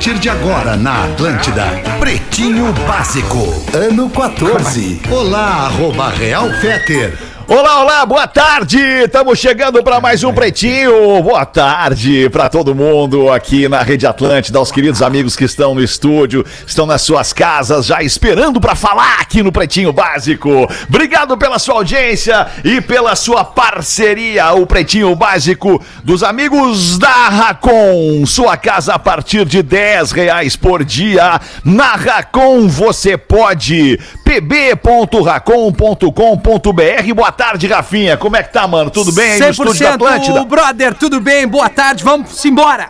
[0.00, 1.66] Partir de agora na Atlântida,
[1.98, 3.36] Pretinho Básico,
[3.74, 4.98] ano 14.
[5.10, 7.29] Olá, arroba Real Feter.
[7.52, 8.78] Olá, olá, boa tarde!
[8.78, 11.20] Estamos chegando para mais um Pretinho.
[11.20, 15.82] Boa tarde para todo mundo aqui na Rede Atlântida, aos queridos amigos que estão no
[15.82, 20.48] estúdio, estão nas suas casas, já esperando para falar aqui no Pretinho Básico.
[20.88, 24.52] Obrigado pela sua audiência e pela sua parceria.
[24.52, 28.24] O Pretinho Básico dos amigos da Racon.
[28.26, 31.40] Sua casa a partir de 10 reais por dia.
[31.64, 33.98] Na Racon você pode.
[34.30, 37.14] pb.racon.com.br.
[37.16, 38.16] Boa tarde, Rafinha.
[38.16, 38.88] Como é que tá, mano?
[38.88, 40.44] Tudo bem aí no estúdio da Atlântida?
[40.44, 41.48] brother, tudo bem?
[41.48, 42.88] Boa tarde, vamos embora.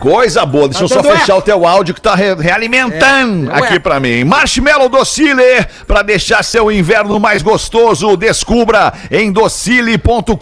[0.00, 1.16] Coisa boa, deixa eu só é.
[1.16, 4.24] fechar o teu áudio que tá re- realimentando É, aqui pra mim.
[4.24, 10.36] Marshmallow Docile, pra deixar seu inverno mais gostoso, descubra em docile.com.br.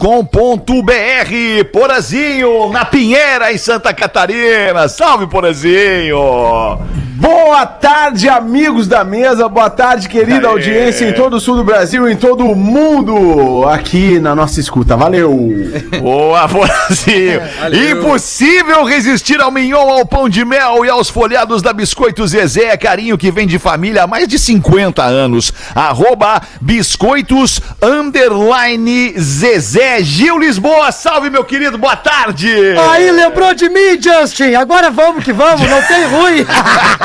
[1.71, 4.87] Porazinho, na Pinheira, em Santa Catarina.
[4.87, 6.79] Salve, Porazinho!
[7.17, 9.47] Boa tarde, amigos da mesa.
[9.47, 10.51] Boa tarde, querida Aê.
[10.51, 14.97] audiência em todo o sul do Brasil, em todo o mundo, aqui na nossa escuta.
[14.97, 15.49] Valeu!
[16.01, 17.41] Boa, Porazinho!
[17.91, 23.17] Impossível resistir ao mignon, ao pão de mel e aos folhados da Biscoito Zezé, carinho
[23.17, 25.51] que vem de família há mais de 50 anos.
[25.73, 30.03] Arroba Biscoitos Underline Zezé.
[30.03, 32.47] Gil Lisboa, salve meu querido, boa tarde!
[32.91, 34.53] Aí lembrou de mim, Justin.
[34.53, 36.45] Agora vamos que vamos, não tem ruim.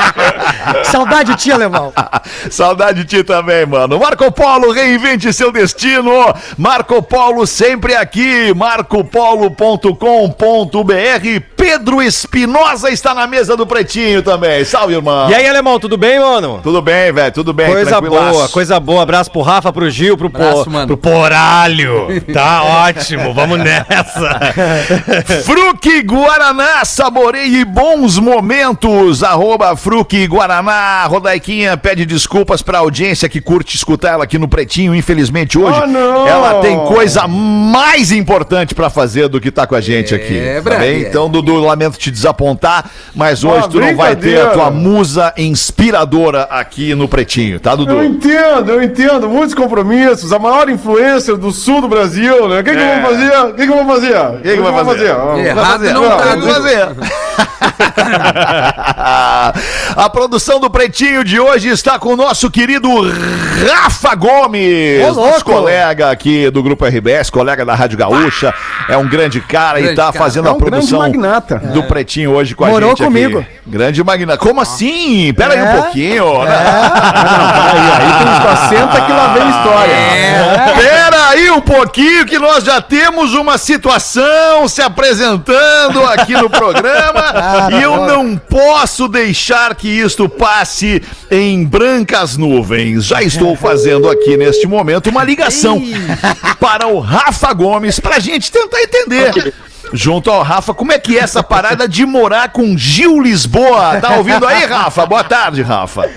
[0.85, 1.91] Saudade de ti, alemão.
[2.51, 3.97] Saudade de ti também, mano.
[3.97, 6.11] Marco Polo, reinvente seu destino.
[6.55, 8.53] Marco Polo sempre aqui.
[8.53, 11.50] marcopolo.com.br.
[11.61, 14.65] Pedro Espinosa está na mesa do Pretinho também.
[14.65, 15.29] Salve, irmão.
[15.29, 16.59] E aí, alemão, tudo bem, mano?
[16.63, 17.31] Tudo bem, velho?
[17.31, 17.67] Tudo bem?
[17.71, 19.03] Coisa boa, coisa boa.
[19.03, 20.87] Abraço pro Rafa, pro Gil, pro, po- Abraço, mano.
[20.87, 22.07] pro Poralho.
[22.33, 24.39] Tá ótimo, vamos nessa.
[25.45, 29.23] Fruque Guaraná, saboreie bons momentos.
[29.23, 31.05] Arroba Fruque Guaraná.
[31.05, 34.95] Rodaiquinha pede desculpas pra audiência que curte escutar ela aqui no Pretinho.
[34.95, 36.27] Infelizmente, hoje Oh, não.
[36.27, 40.39] ela tem coisa mais importante pra fazer do que tá com a gente aqui.
[40.55, 40.79] tá brother.
[40.79, 41.01] bem?
[41.01, 46.43] Então, Dudu, lamento te desapontar, mas hoje tu não vai ter a tua musa inspiradora
[46.43, 47.93] aqui no Pretinho, tá, Dudu?
[47.93, 49.29] Eu entendo, eu entendo.
[49.29, 50.31] Muitos compromissos.
[50.33, 52.59] A maior influência do sul do Brasil, né?
[52.59, 53.37] O que, que eu vou fazer?
[53.37, 54.17] O que, que eu vou fazer?
[54.17, 55.11] O que que vai fazer?
[55.11, 56.53] Ah, Errado não Não, tá.
[56.53, 56.87] Fazer.
[59.95, 62.89] A produção do Pretinho de hoje está com o nosso querido
[63.67, 68.53] Rafa Gomes, Ô, colega aqui do Grupo RBS, colega da Rádio Gaúcha,
[68.89, 70.17] é um grande cara e Grande tá cara.
[70.17, 71.01] fazendo É a um grande produção
[71.49, 71.67] magnata.
[71.73, 73.39] do Pretinho hoje com a Morou gente comigo.
[73.39, 73.47] aqui.
[73.67, 74.37] Grande magnata.
[74.37, 75.33] Como assim?
[75.33, 75.63] Pera aí É.
[75.63, 76.41] um pouquinho.
[76.41, 76.47] Aí,
[78.01, 79.91] aí tu está senta que lá vem história.
[79.93, 80.73] É.
[80.75, 87.69] Pera aí um pouquinho que nós já temos uma situação se apresentando aqui no programa
[87.71, 93.05] e eu não posso deixar que isto passe em brancas nuvens.
[93.05, 95.81] Já estou fazendo aqui neste momento uma ligação
[96.59, 99.53] para o Rafa Gomes pra gente tentar entender.
[99.93, 103.99] Junto ao Rafa, como é que é essa parada de morar com Gil Lisboa?
[103.99, 105.05] Tá ouvindo aí, Rafa?
[105.05, 106.09] Boa tarde, Rafa.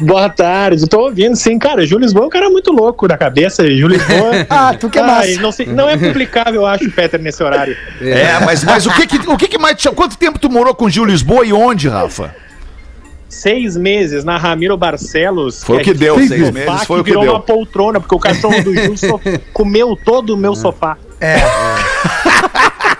[0.00, 1.84] Boa tarde, tô ouvindo sim, cara.
[1.84, 3.62] Júlio Lisboa é um cara muito louco da cabeça.
[3.68, 4.46] Júlio Lisboa.
[4.48, 5.40] Ah, tu que é Ai, massa.
[5.42, 7.76] não, sei- não é publicável, eu acho, Peter, nesse horário.
[8.00, 9.90] É, mas, mas o, que que, o que que mais te?
[9.90, 12.34] Quanto tempo tu morou com Gil Lisboa e onde, Rafa?
[13.28, 15.62] Seis meses na Ramiro Barcelos.
[15.62, 17.32] Foi o que é, deu, um seis sofá meses, foi o que virou deu.
[17.34, 19.20] uma poltrona, porque o cachorro do Gil so-
[19.52, 20.96] comeu todo o meu sofá.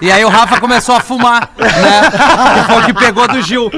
[0.01, 2.11] E aí o Rafa começou a fumar, né?
[2.67, 3.71] Foi o que pegou do Gil.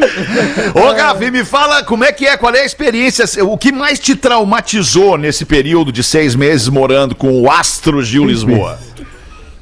[0.75, 4.00] Ô, Rafa, me fala como é que é, qual é a experiência, o que mais
[4.00, 8.78] te traumatizou nesse período de seis meses morando com o astro Gil Lisboa?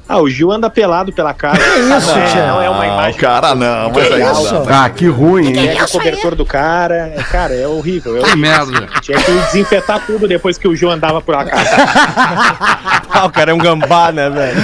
[0.08, 1.58] Ah, o Gil anda pelado pela casa.
[1.58, 2.46] isso, não, é, tia?
[2.46, 3.20] não é uma Ah, imagem.
[3.20, 4.62] cara, não, mas aí não isso?
[4.68, 5.68] Ah, que ruim, hein?
[5.68, 7.12] Pega o cobertor do cara.
[7.16, 8.18] É, cara, é horrível.
[8.18, 8.86] É Que merda.
[9.00, 11.70] Tinha que desinfetar tudo depois que o Gil andava por lá casa.
[13.16, 14.56] Ah, o cara é um gambá, né, velho?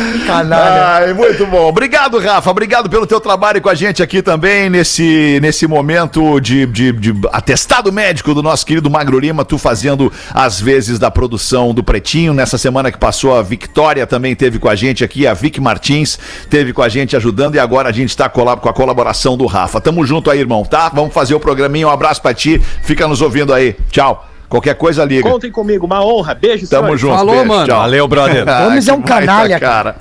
[0.53, 1.69] Ai, muito bom.
[1.69, 2.51] Obrigado, Rafa.
[2.51, 7.15] Obrigado pelo teu trabalho com a gente aqui também nesse, nesse momento de, de, de
[7.33, 12.35] atestado médico do nosso querido Magro Lima, tu fazendo as vezes da produção do Pretinho.
[12.35, 16.19] Nessa semana que passou, a Victória também teve com a gente aqui, a Vic Martins
[16.51, 19.47] teve com a gente ajudando e agora a gente tá colab- com a colaboração do
[19.47, 19.81] Rafa.
[19.81, 20.89] Tamo junto aí, irmão, tá?
[20.91, 21.87] Vamos fazer o programinha.
[21.87, 22.61] Um abraço pra ti.
[22.83, 23.75] Fica nos ouvindo aí.
[23.91, 24.27] Tchau.
[24.49, 25.31] Qualquer coisa liga.
[25.31, 26.35] Contem comigo, uma honra.
[26.35, 27.01] Beijo, Tamo senhores.
[27.01, 27.15] junto.
[27.17, 27.73] Falou, mano.
[27.73, 28.45] Valeu, brother.
[28.65, 29.97] Gomes é um canalha, cara.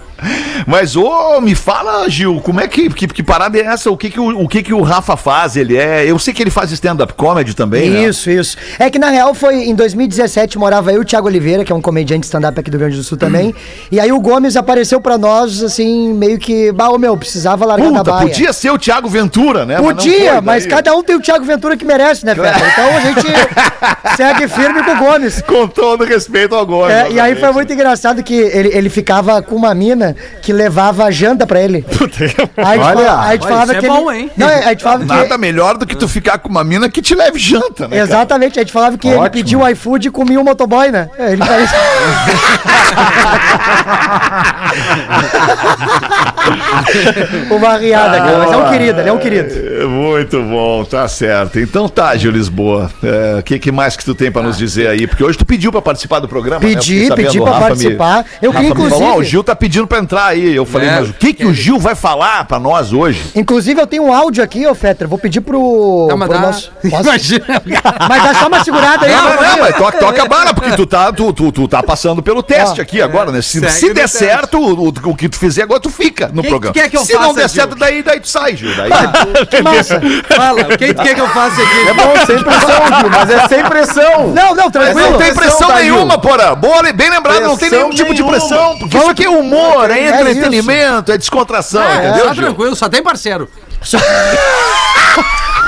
[0.68, 3.90] Mas, ô, me fala, Gil, como é que, que, que parada é essa?
[3.90, 5.56] O que que o, o que que o Rafa faz?
[5.56, 6.06] Ele é.
[6.06, 8.04] Eu sei que ele faz stand-up comedy também, né?
[8.06, 8.58] Isso, isso.
[8.78, 11.82] É que na real foi em 2017 morava eu o Thiago Oliveira, que é um
[11.82, 13.54] comediante stand-up aqui do Rio Grande do Sul também.
[13.92, 16.72] E aí o Gomes apareceu pra nós, assim, meio que.
[16.72, 18.28] Bah, ô meu, precisava largar da Puta, baia.
[18.28, 19.78] podia ser o Thiago Ventura, né?
[19.80, 20.72] Mas Podia, mas daí.
[20.76, 22.60] cada um tem o Thiago Ventura que merece, né, Feta?
[22.70, 25.42] Então a gente segue firme com o Gomes.
[25.42, 26.94] Com todo respeito ao Gomes.
[26.94, 30.09] É, e aí foi muito engraçado que ele, ele ficava com uma mina
[30.42, 31.86] que levava janta pra ele.
[32.58, 34.32] Aí a gente, Olha, fala- aí a gente olha, falava que é ele- bom, hein?
[34.38, 37.02] Não, a gente falava que Nada melhor do que tu ficar com uma mina que
[37.02, 37.98] te leve janta, né?
[37.98, 38.02] cara?
[38.02, 39.32] Exatamente, a gente falava que ele Ótimo.
[39.32, 41.10] pediu o iFood e comia o motoboy, né?
[41.18, 41.70] É, Ele faz...
[47.50, 48.38] Uma riada, cara.
[48.40, 49.50] Mas é um querido, ele é um querido.
[49.54, 51.60] É, Muito bom, tá certo.
[51.60, 52.90] Então tá, Gil Lisboa.
[53.40, 55.08] O que, que mais que tu tem pra nos dizer aí?
[55.08, 56.72] Porque hoje tu pediu pra participar do programa, né?
[56.72, 58.26] Eu Pedi, sabendo, pedi pra Rafa me- participar.
[58.42, 59.32] Eu Rafa queria, me falou, "Ó, o inclusive.
[59.32, 60.56] Gil tá pedindo pra entrar aí.
[60.56, 63.22] Eu falei, É, mas o que que o Gil vai falar pra nós hoje?
[63.36, 65.08] Inclusive, eu tenho um áudio aqui, ô Fetter.
[65.08, 66.08] Vou pedir pro.
[66.10, 66.72] Não, mas pro dá- nosso-?
[66.84, 67.62] Imagina.
[68.10, 70.86] Mas dá só uma segurada aí, Não, não, mas toca, toca a bala, porque tu
[70.86, 73.42] tá, tu, tu, tu tá passando pelo teste Ó, aqui agora, né?
[73.42, 74.18] Se, se der teste.
[74.20, 76.74] certo, o, o que tu fizer agora, tu fica no Quem programa.
[76.74, 77.56] que quer que eu se não faça, der Gil?
[77.62, 78.72] certo, daí, daí tu sai, Gil.
[78.76, 78.90] Daí,
[79.48, 80.02] Que massa.
[80.36, 81.88] Fala, quem tu quer que eu faça aqui?
[81.90, 84.28] É bom, sem pressão, Gil, mas é sem pressão.
[84.30, 85.12] Não, não, tranquilo.
[85.12, 85.94] não tem pressão Pressão, Dail.
[85.96, 86.56] nenhuma, porra.
[86.56, 88.32] Boa, bem lembrado, não tem Pressão nenhum tipo de nenhuma.
[88.38, 88.78] pressão.
[88.78, 92.44] Porque isso aqui é humor, é É entretenimento, é, descontração, É, entendeu, só Gil?
[92.44, 93.50] tranquilo, só tem parceiro.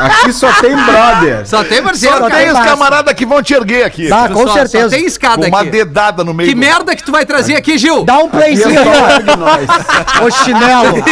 [0.01, 1.48] Aqui só tem brother.
[1.48, 4.07] Só tem parceiro, Só tem os camaradas que vão te erguer aqui.
[4.09, 4.89] Tá, com Só- certeza.
[4.89, 5.69] Só tem escada Com uma aqui.
[5.69, 8.03] dedada no meio Que do- merda que tu vai trazer aqui, Gil?
[8.03, 10.24] Dá um playzinho é aqui.
[10.25, 11.03] Ô chinelo.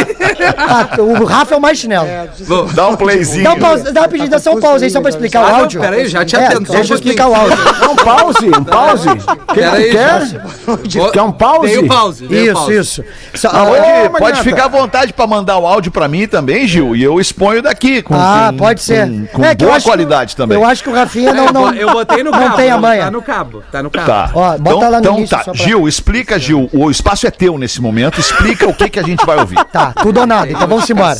[0.57, 2.07] Ah, o Rafa é o mais chinelo.
[2.41, 3.43] Vou- Dá um playzinho.
[3.43, 5.51] Dá um pause, dá uma pedida, só um pause aí, só pra explicar o Ah,
[5.51, 5.81] não, áudio.
[5.81, 7.57] peraí, já te É, só um Deixa eu explicar o áudio.
[7.89, 9.09] Um pause, um pause.
[9.09, 11.11] O Peraí, quer?
[11.11, 11.67] Quer um pause?
[11.67, 12.25] Tem o pause.
[12.25, 13.03] o Isso, isso.
[13.35, 16.95] Só- Pode, ah, pode ficar à vontade pra mandar o áudio pra mim também, Gil,
[16.95, 18.01] e eu exponho daqui.
[18.01, 19.07] Com, Ah, com- pode ser.
[19.07, 20.57] Com, com É boa acho que- qualidade também.
[20.57, 22.55] Eu acho que o Rafinha não, Eu não, eu botei no não cabo.
[22.55, 23.03] tem a manha.
[23.05, 23.63] Tá no cabo.
[23.71, 24.07] Tá no cabo.
[24.07, 24.31] Tá.
[24.33, 25.43] Ó, bota então, lá no então início tá.
[25.43, 26.69] só pra- Gil, explica, Gil.
[26.73, 28.19] O espaço é teu nesse momento.
[28.19, 29.63] Explica o que, que a gente vai ouvir.
[29.65, 31.15] Tá, tudo ou nada, então vamos embora.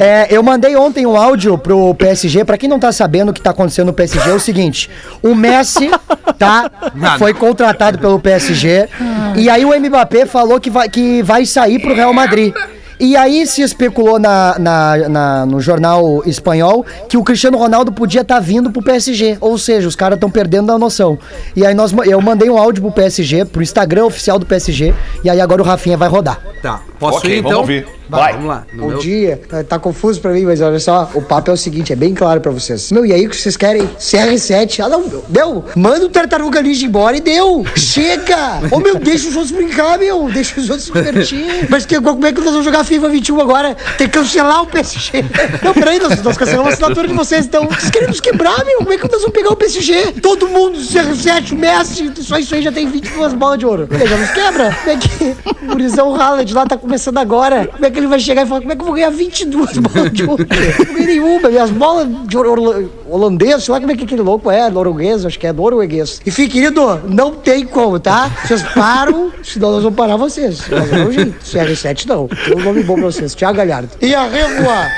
[0.00, 2.44] É, eu mandei ontem um áudio pro PSG.
[2.44, 4.90] Pra quem não tá sabendo o que tá acontecendo no PSG, é o seguinte:
[5.22, 5.90] o Messi,
[6.38, 6.70] tá?
[6.94, 7.18] Nada.
[7.18, 8.88] Foi contratado pelo PSG.
[9.36, 12.54] E aí o Mbappé falou que vai, que vai sair pro Real Madrid.
[13.00, 18.20] E aí se especulou na, na- na- no jornal espanhol que o Cristiano Ronaldo podia
[18.20, 19.36] estar vindo pro PSG.
[19.40, 21.18] Ou seja, os caras estão perdendo a noção.
[21.56, 24.94] E aí nós, eu mandei um áudio pro PSG, pro Instagram oficial do PSG.
[25.24, 26.40] E aí agora o Rafinha vai rodar.
[26.62, 26.80] Tá.
[27.10, 27.50] Posso Ok, ir então?
[27.50, 27.86] vamos ouvir.
[28.08, 28.20] Vai.
[28.20, 28.32] Vai.
[28.34, 28.66] Vamos lá.
[28.72, 31.54] No Bom meu- dia, tá, tá confuso pra mim, mas olha só, o papo é
[31.54, 32.92] o seguinte, é bem claro pra vocês.
[32.92, 33.88] Meu, e aí o que vocês querem?
[33.98, 38.60] CR7, ah não, deu, manda o Tartaruga Ninja embora e deu, chega!
[38.70, 41.66] Ô meu, deixa os outros brincar, meu, deixa os outros se divertir.
[41.70, 43.74] Mas que, como é que nós vamos jogar FIFA 21 agora?
[43.96, 45.24] Tem que cancelar o PSG.
[45.62, 48.78] Não, peraí, nós, nós cancelamos a assinatura de vocês, então, vocês querem nos quebrar, meu,
[48.78, 50.12] como é que nós vamos pegar o PSG?
[50.20, 53.88] Todo mundo, CR7, o Messi, só isso aí já tem 22 bolas de ouro.
[53.90, 54.76] Já nos quebra?
[54.84, 57.66] Como é que o Gurizão Haaland lá tá começando agora?
[57.66, 59.78] Como é que ele vai chegar e falar, como é que eu vou ganhar 22
[59.78, 60.46] bolas de ouro?
[60.48, 64.22] Não ganhei nenhuma, minhas bolas de ouro hola- holandês, sei lá como é que aquele
[64.22, 66.20] louco é, norueguês, acho que é norueguês.
[66.24, 68.30] Enfim, querido, não tem como, tá?
[68.44, 70.68] Vocês param, senão nós vamos parar vocês.
[70.68, 71.34] Nós não jeito.
[71.44, 72.28] CR7 não.
[72.28, 73.90] Tem um nome bom pra vocês, Thiago Galhardo.
[74.00, 74.92] E a Revoar.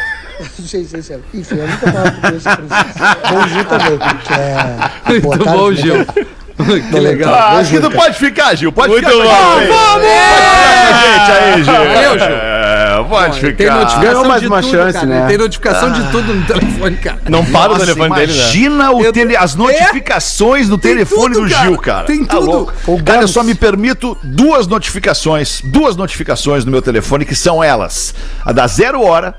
[0.59, 1.19] Não sei se é.
[1.33, 4.91] Enfim, eu nunca falo com esse Bom Gil também, que é.
[5.09, 6.27] Muito boa tarde, bom, né?
[6.91, 7.35] Que legal.
[7.35, 8.73] Ah, acho que tu pode ficar, Gil.
[8.73, 9.23] Pode Muito ficar.
[9.23, 9.69] com a gente.
[9.69, 11.75] Pode ficar com a gente aí, Gil.
[11.75, 12.37] Valeu, Gil.
[12.37, 13.75] É, pode Tem ficar.
[13.75, 15.07] notificação Ganhou mais de uma tudo, chance, cara.
[15.07, 15.27] né?
[15.29, 17.19] Tem notificação de tudo no telefone, cara.
[17.29, 18.39] Não para o Nossa, telefone dele, né?
[18.39, 21.55] imagina o Eu- tele- as notificações no telefone tudo, do.
[21.55, 22.07] Gil, cara.
[22.07, 22.47] Tem Tá tudo.
[22.47, 23.03] louco.
[23.05, 28.15] Cara, eu só me permito duas notificações, duas notificações no meu telefone, que são elas:
[28.45, 29.35] a da Zero Hora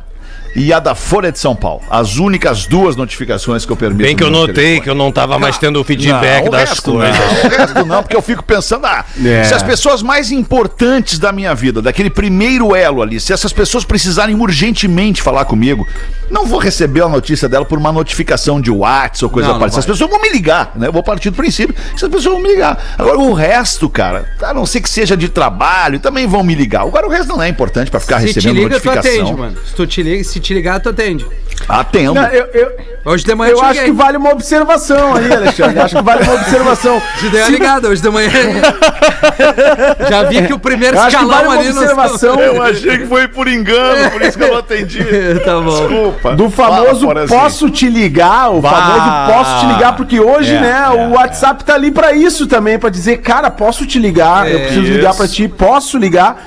[0.55, 1.81] e a da Folha de São Paulo.
[1.89, 4.03] As únicas duas notificações que eu permito.
[4.03, 4.81] Bem que eu notei telefone.
[4.81, 7.15] que eu não tava mais tendo o feedback Não, o das resto coisas.
[7.17, 9.43] Não, o resto não, porque eu fico pensando, ah, É.
[9.43, 13.83] se as pessoas mais importantes da minha vida, daquele primeiro elo ali, se essas pessoas
[13.83, 15.87] precisarem urgentemente falar comigo,
[16.29, 19.79] não vou receber a notícia dela por uma notificação de WhatsApp ou coisa Não, parecida.
[19.79, 20.87] As pessoas vão me ligar, né?
[20.87, 22.77] Eu vou partir do princípio que essas pessoas vão me ligar.
[22.97, 26.81] Agora, o resto, cara, a não ser que seja de trabalho, também vão me ligar.
[26.81, 29.11] Agora, o resto não é importante pra ficar Se te recebendo liga, tu notificação.
[29.25, 29.57] atende, mano.
[29.65, 31.25] Se, tu te liga, se te ligar, tu atende.
[31.67, 32.13] Atendo.
[32.13, 32.71] Não, eu, eu,
[33.03, 35.79] Hoje de manhã eu acho que vale uma observação aí, Alexandre.
[35.79, 37.01] Acho que vale uma observação.
[37.19, 38.29] Te dei uma Se- ligada hoje de manhã.
[40.09, 42.35] Já vi que o primeiro Eu escalão vale uma ali observação.
[42.39, 45.03] Eu achei que foi por engano, por isso que eu não atendi.
[45.43, 45.87] tá bom.
[45.87, 46.35] Desculpa.
[46.35, 48.69] Do famoso Fala, posso te ligar, o Bah.
[48.71, 50.89] famoso posso te ligar, porque hoje, É, né, é.
[51.07, 54.81] o WhatsApp tá ali pra isso também, pra dizer, cara, posso te ligar, eu preciso
[54.93, 55.17] ligar Isso.
[55.17, 56.43] pra ti, posso ligar.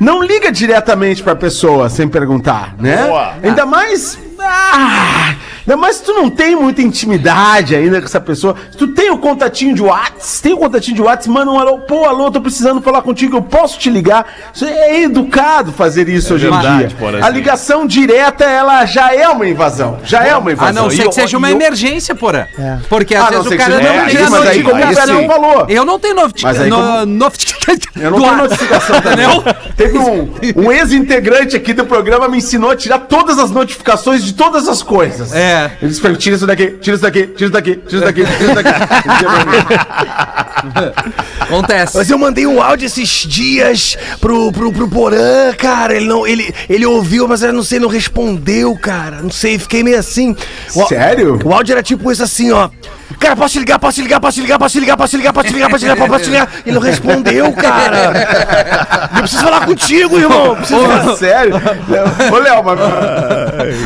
[0.00, 3.06] Não liga diretamente pra pessoa sem perguntar, né?
[3.06, 3.34] Boa.
[3.42, 4.18] Ainda mais.
[4.46, 5.34] Ah,
[5.66, 8.54] ainda mais se tu não tem muita intimidade ainda com essa pessoa.
[8.70, 11.78] Se tu tem o contatinho de WhatsApp, tem o contatinho de WhatsApp, manda um alô,
[11.78, 14.26] pô, alô, tô precisando falar contigo, eu posso te ligar.
[14.54, 16.96] Isso é educado fazer isso hoje em verdade, dia.
[16.98, 17.24] Porazinho.
[17.24, 19.98] A ligação direta, ela já é uma invasão.
[20.04, 20.82] Já é uma invasão.
[20.82, 22.48] A não ser que seja uma eu- emergência, porra.
[22.88, 25.16] Porque às Ah, não vezes o cara não tira emergência, mas aí como o notificação.
[25.20, 25.66] Pedrão falou.
[25.68, 26.68] Eu não tenho Mas notificação.
[26.68, 27.54] No, notificação.
[27.96, 29.26] Eu não tenho notificação também.
[29.26, 29.44] Não?
[29.76, 34.33] Teve um, um ex-integrante aqui do programa me ensinou a tirar todas as notificações de
[34.36, 35.32] todas as coisas.
[35.32, 35.76] É.
[35.80, 38.04] Ele disse pra mim, tira isso daqui, tira isso daqui, tira isso daqui, tira isso
[38.04, 40.24] daqui, tira isso daqui.
[41.40, 41.96] Acontece.
[41.96, 45.96] Mas eu mandei um áudio esses dias pro, pro, pro Porã, cara.
[45.96, 49.22] Ele, não, ele, ele ouviu, mas eu não sei, não respondeu, cara.
[49.22, 50.36] Não sei, fiquei meio assim.
[50.74, 51.38] O, Sério?
[51.44, 52.68] O áudio era tipo isso assim, ó.
[53.18, 55.16] Cara, posso te ligar, posso te ligar, posso te ligar, posso te ligar, posso te
[55.16, 56.48] ligar, posso te ligar, posso te ligar, posso te ligar.
[56.66, 58.12] Ele não respondeu, cara.
[59.14, 60.56] Eu preciso falar contigo, irmão.
[60.56, 61.16] Preciso falar.
[61.16, 61.54] Sério?
[62.32, 62.78] Ô, Léo, mas...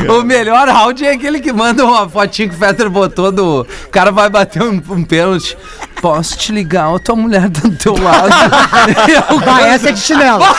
[0.08, 3.66] O melhor áudio é aquele que manda uma fotinha que o Fetter botou do.
[3.84, 5.56] O cara vai bater um, um pênalti.
[6.00, 6.90] Posso te ligar?
[6.90, 8.28] Ou tua mulher tá do teu lado.
[9.30, 10.44] O Vai, cara- essa é de chinelo.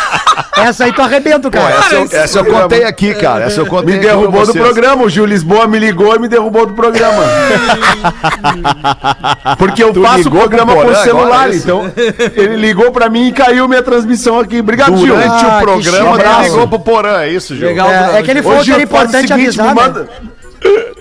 [0.58, 1.74] Essa aí tu arrebenta, cara.
[1.74, 3.46] Essa, eu, essa eu contei aqui, cara.
[3.46, 5.04] Essa eu contei Me derrubou do programa.
[5.04, 7.24] O Gil Lisboa me ligou e me derrubou do programa.
[9.58, 11.90] Porque eu Tu faço o programa pro por Porã celular, é então
[12.36, 14.60] ele ligou pra mim e caiu minha transmissão aqui.
[14.60, 15.16] Obrigado, Gil.
[15.16, 17.68] Durante Ah, o que programa, ele ligou pro Porã, é isso, Gil?
[17.68, 17.90] Legal.
[17.90, 20.00] É, é que ele falou Ô, que era Gil, faz o importante seguinte, avisar, me
[20.00, 20.06] né?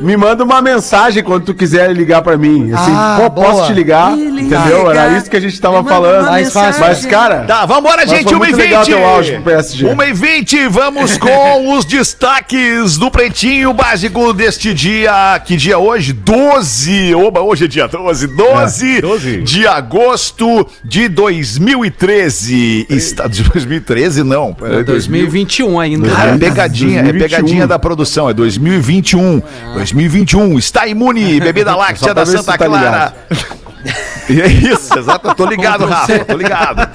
[0.00, 2.72] Me manda uma mensagem quando tu quiser ligar pra mim.
[2.72, 4.16] Assim, Ah, pô, posso te ligar?
[4.16, 4.88] Me Entendeu?
[4.88, 5.00] liga.
[5.00, 6.26] Era isso que a gente tava falando.
[6.26, 6.80] Mais fácil.
[6.80, 9.86] Mas, cara, Tá, vambora, gente, foi 1 muito e legal 20 teu áudio pro PSG.
[9.86, 15.40] 1 e 20 vamos com os destaques do Pretinho Básico deste dia.
[15.44, 16.12] Que dia é hoje?
[16.12, 17.14] 12.
[17.14, 18.26] Oba, hoje é dia 12.
[18.28, 19.42] 12, 12.
[19.42, 22.86] de agosto de 2013.
[22.88, 24.56] Está, de 2013, não.
[24.62, 26.08] É 2021 ainda.
[26.08, 27.18] É pegadinha, é 2021.
[27.18, 29.42] pegadinha da produção, é 2021.
[29.74, 33.14] 2021, está imune, bebida láctea da Santa tá Clara.
[34.28, 36.86] É isso, exato, tô ligado, Rafa, tô ligado.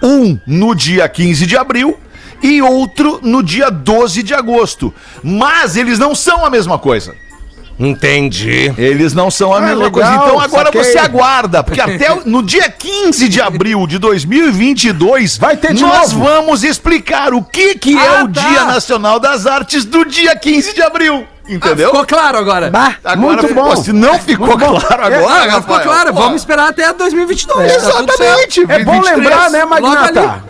[0.03, 1.97] Um no dia 15 de abril
[2.43, 4.93] e outro no dia 12 de agosto.
[5.23, 7.15] Mas eles não são a mesma coisa.
[7.79, 8.73] Entendi.
[8.77, 10.15] Eles não são a Ah, mesma legal, coisa.
[10.15, 10.83] Então agora saquei.
[10.83, 16.11] você aguarda, porque até no dia 15 de abril de 2022 Vai ter de nós
[16.11, 16.25] novo.
[16.25, 18.41] vamos explicar o que que é Ah, o tá.
[18.41, 21.25] Dia Nacional das Artes do dia 15 de abril.
[21.25, 21.89] Ah, Entendeu?
[21.89, 22.69] ficou claro agora.
[22.69, 23.75] Bah, Agora Muito ficou- bom.
[23.83, 26.13] Se não ficou claro agora, Ah, agora ficou claro.
[26.13, 27.71] pô, Vamos esperar até 2022.
[27.75, 28.21] tá tudo certo.
[28.21, 28.59] Exatamente.
[28.71, 29.17] É bom 23.
[29.17, 30.43] lembrar, né, Logo Magnata?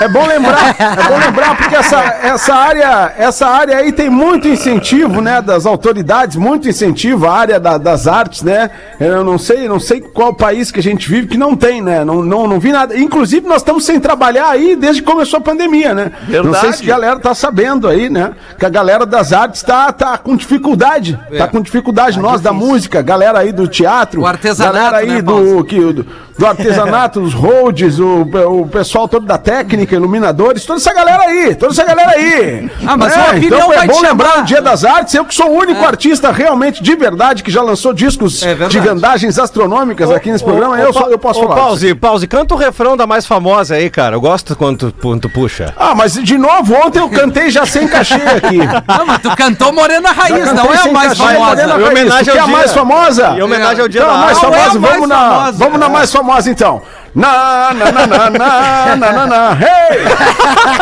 [0.00, 4.48] É bom lembrar, é bom lembrar porque essa, essa área, essa área aí tem muito
[4.48, 8.70] incentivo, né, das autoridades, muito incentivo a área da- das artes, né?
[8.98, 12.04] Eu não sei, não sei qual país que a gente vive que não tem, né?
[12.04, 12.96] Não, não, não vi nada.
[12.96, 16.12] Inclusive nós estamos sem trabalhar aí desde que começou a pandemia, né?
[16.28, 18.32] Não sei se a galera tá sabendo aí, né?
[18.58, 22.18] Que a galera das artes tá, tá com dificuldade, tá com dificuldade.
[22.18, 26.06] nós da música, galera aí do teatro, O artesanato, galera aí né, do que, do,
[26.38, 28.22] do artesanato, os holds, o,
[28.62, 32.70] o pessoal todo da técnica, iluminadores, toda essa galera aí, toda essa galera aí.
[32.86, 35.34] Ah, mas opinião então é vai bom te lembrar o Dia das Artes, eu que
[35.34, 40.10] sou o único artista realmente de verdade que já lançou discos É de gandagens astronômicas
[40.10, 41.56] aqui nesse programa, eu, sou- eu posso falar.
[41.56, 44.16] Pause, pause, canta o refrão da mais famosa aí, cara.
[44.16, 45.74] Eu gosto quando tu, quando tu puxa.
[45.76, 48.58] Ah, mas de novo, ontem eu cantei já sem cachê aqui.
[48.86, 51.38] Não, mas tu cantou Morena Raiz, não é a mais cachê, famosa.
[51.48, 51.88] Morena Raiz.
[51.88, 52.52] homenagem ao a dia.
[52.56, 53.28] mais famosa?
[53.36, 54.54] Em homenagem ao dia Então, a da mais arte.
[54.54, 55.52] É a vamos famosa.
[55.58, 56.82] vamos na mais famosa então.
[57.18, 60.04] Na, na, na, na, na, na, na, na, hey!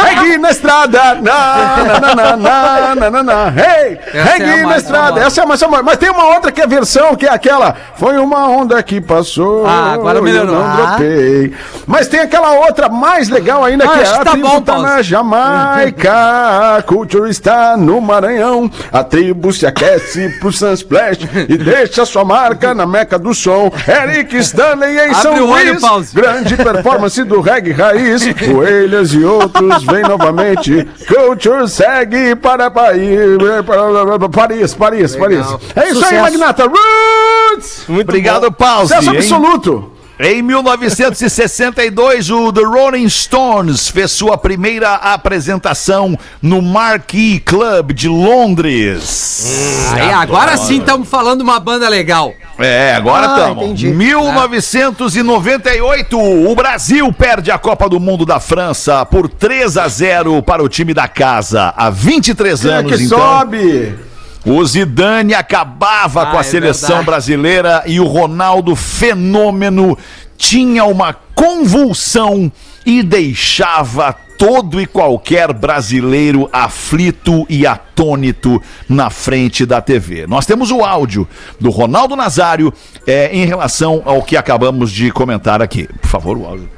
[0.05, 1.15] Regue na estrada!
[1.15, 3.99] Na, na, na, na, na, na, na, hey!
[4.13, 5.21] Regue na estrada!
[5.21, 7.75] Essa é a mais, mas tem uma outra que é versão, que é aquela.
[7.97, 9.67] Foi uma onda que passou.
[9.67, 10.57] Ah, agora melhorou.
[10.57, 11.55] Não dropei.
[11.87, 16.83] Mas tem aquela outra mais legal ainda, que é a tribo tá na Jamaica, a
[16.83, 22.85] culture está no Maranhão, a tribo se aquece pro Sunsplash e deixa sua marca na
[22.85, 23.73] meca do som.
[23.89, 25.81] Eric Stanley em São Luís.
[26.33, 28.23] Grande performance do reggae raiz.
[28.35, 30.89] Coelhas e outros vem novamente.
[31.07, 33.19] Culture segue para Paris.
[33.65, 35.47] Para Paris, Paris, Paris.
[35.75, 36.23] É isso aí, Sucesso.
[36.23, 36.65] Magnata.
[36.67, 37.87] Roots!
[37.89, 38.95] Obrigado, Pause.
[38.95, 39.19] Sucesso hein?
[39.19, 39.96] absoluto.
[40.19, 49.85] Em 1962, o The Rolling Stones fez sua primeira apresentação no Marquee Club de Londres.
[49.93, 52.33] Aí, agora sim estamos falando uma banda legal.
[52.59, 53.65] É, agora Ah, estamos.
[53.65, 53.89] entendi.
[53.89, 60.63] 1998, o Brasil perde a Copa do Mundo da França por 3 a 0 para
[60.65, 61.75] o time da casa.
[61.77, 63.19] Há 23 Quem é anos, que então.
[63.19, 63.95] sobe?
[64.47, 67.07] O Zidane acabava Ah, com a é seleção verdade.
[67.07, 69.99] brasileira e o Ronaldo fenômeno
[70.39, 72.51] tinha uma convulsão
[72.85, 80.27] e deixava todo e qualquer brasileiro aflito e atônito na frente da TV.
[80.27, 81.27] Nós temos o áudio
[81.59, 82.73] do Ronaldo Nazário
[83.07, 85.89] é, em relação ao que acabamos de comentar aqui.
[86.01, 86.69] Por favor, o áudio.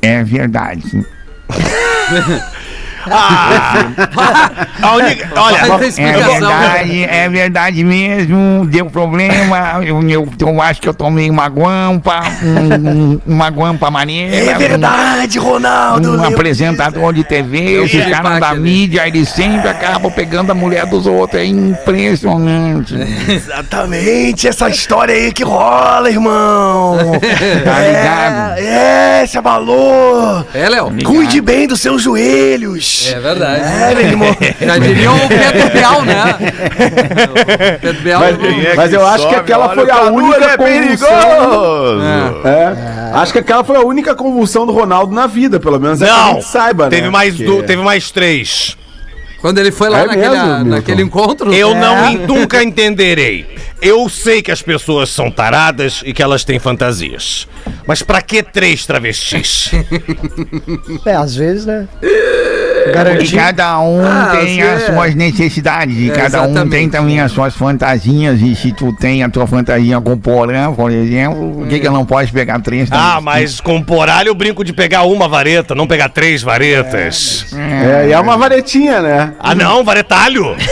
[0.00, 1.04] É verdade.
[4.82, 6.30] A única- olha, É explicação.
[6.48, 8.66] verdade, é verdade mesmo.
[8.66, 9.80] Deu problema.
[9.84, 12.20] Eu, eu, eu acho que eu tomei uma guampa.
[12.42, 14.34] um- um- uma guampa maneira.
[14.36, 16.18] é verdade, Ronaldo.
[16.18, 21.06] Um, apresentador de TV, esses caras da mídia, eles sempre acabam pegando a mulher dos
[21.06, 21.40] outros.
[21.40, 22.94] É impressionante.
[23.28, 26.96] Exatamente essa história aí que rola, irmão.
[27.64, 28.58] Tá ligado?
[28.58, 30.46] É, é, se abalou.
[30.54, 30.92] É, Léo?
[31.04, 32.97] Cuide bem dos seus joelhos.
[33.06, 33.62] É verdade.
[33.62, 34.36] É, meu irmão.
[34.60, 36.24] Já diria o Pedro Bial, né?
[37.30, 38.20] O Pedro Bial.
[38.20, 41.08] Mas- Mas eu acho que aquela foi a única é convulsão.
[41.08, 42.00] perigoso.
[42.44, 43.12] É.
[43.14, 46.10] Acho que aquela foi a única convulsão do Ronaldo na vida, pelo menos é que
[46.10, 46.90] a Não, gente saiba, né?
[46.90, 48.76] teve mais, Porque- du- teve mais três.
[49.40, 51.54] Quando ele foi lá É naquele, mesmo, naquele encontro.
[51.54, 51.74] Eu É.
[51.74, 53.46] não nunca entenderei.
[53.80, 57.46] Eu sei que as pessoas são taradas e que elas têm fantasias.
[57.86, 59.70] Mas pra que três travestis?
[61.06, 61.86] É, às vezes, né?
[62.88, 63.36] E Garantir.
[63.36, 66.70] cada um Ah, tem você- as suas necessidades, e É, cada um exatamente.
[66.70, 68.40] tem também as suas fantasias.
[68.40, 72.04] E se tu tem a tua fantasia com porã, por exemplo, por que, que não
[72.04, 72.88] pode pegar três?
[72.90, 73.24] Ah, também?
[73.24, 77.46] mas com poralho eu brinco de pegar uma vareta, não pegar três varetas.
[77.54, 79.32] É, e é uma varetinha, né?
[79.38, 80.56] Ah, não, varetalho.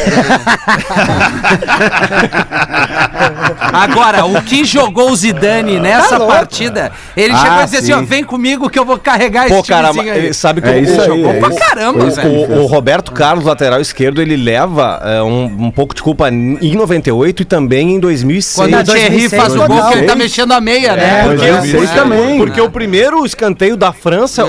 [3.73, 8.03] Agora, o que jogou o Zidane nessa partida, ele Ah, chegou a dizer assim, ó,
[8.03, 10.33] vem comigo que eu vou carregar Pô, esse cara, aí.
[10.33, 11.59] sabe que É o- isso o- aí, Jogou é pra isso.
[11.59, 12.59] caramba, Que ele fez.
[12.59, 16.75] O, o Roberto Carlos, lateral esquerdo, ele leva é, um, um pouco de culpa em
[16.77, 18.55] 98 e também em 2006.
[18.57, 20.19] Quando a Thierry 2006 faz o gol, que ele tá 2006.
[20.19, 21.21] mexendo a meia, né?
[21.21, 22.39] É, Porque- 2006 também.
[22.39, 24.45] Porque o primeiro escanteio da França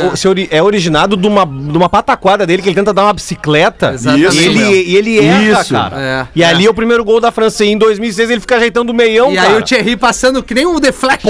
[0.51, 3.91] é originado de uma, de uma pataquada dele, que ele tenta dar uma bicicleta.
[3.93, 4.37] Exatamente.
[4.37, 5.73] E ele, e ele erra, Isso.
[5.73, 5.95] cara.
[5.99, 6.27] É.
[6.35, 7.63] E ali é o primeiro gol da França.
[7.65, 9.49] E em 2006 ele fica ajeitando o meião, E cara.
[9.49, 10.79] aí o Thierry passando que nem um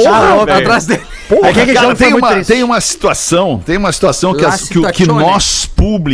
[0.03, 0.57] Porra, velho.
[0.59, 1.01] atrás dele.
[1.29, 4.61] Porra, Aquele cara, jogo foi tem, uma, tem uma situação, tem uma situação que, as-
[4.61, 5.19] que, que situazione.
[5.19, 6.06] nós, público,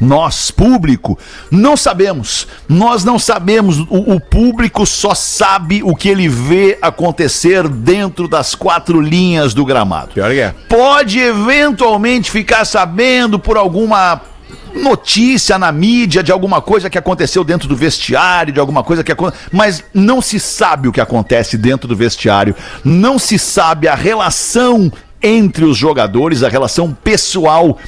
[0.00, 1.18] nós, público,
[1.50, 2.46] não sabemos.
[2.68, 3.78] Nós não sabemos.
[3.88, 9.64] O, o público só sabe o que ele vê acontecer dentro das quatro linhas do
[9.64, 10.12] gramado.
[10.14, 10.54] Pior que é.
[10.68, 14.20] Pode eventualmente ficar sabendo por alguma
[14.74, 19.12] notícia na mídia de alguma coisa que aconteceu dentro do vestiário, de alguma coisa que
[19.12, 23.94] aconteceu, mas não se sabe o que acontece dentro do vestiário, não se sabe a
[23.94, 27.78] relação entre os jogadores, a relação pessoal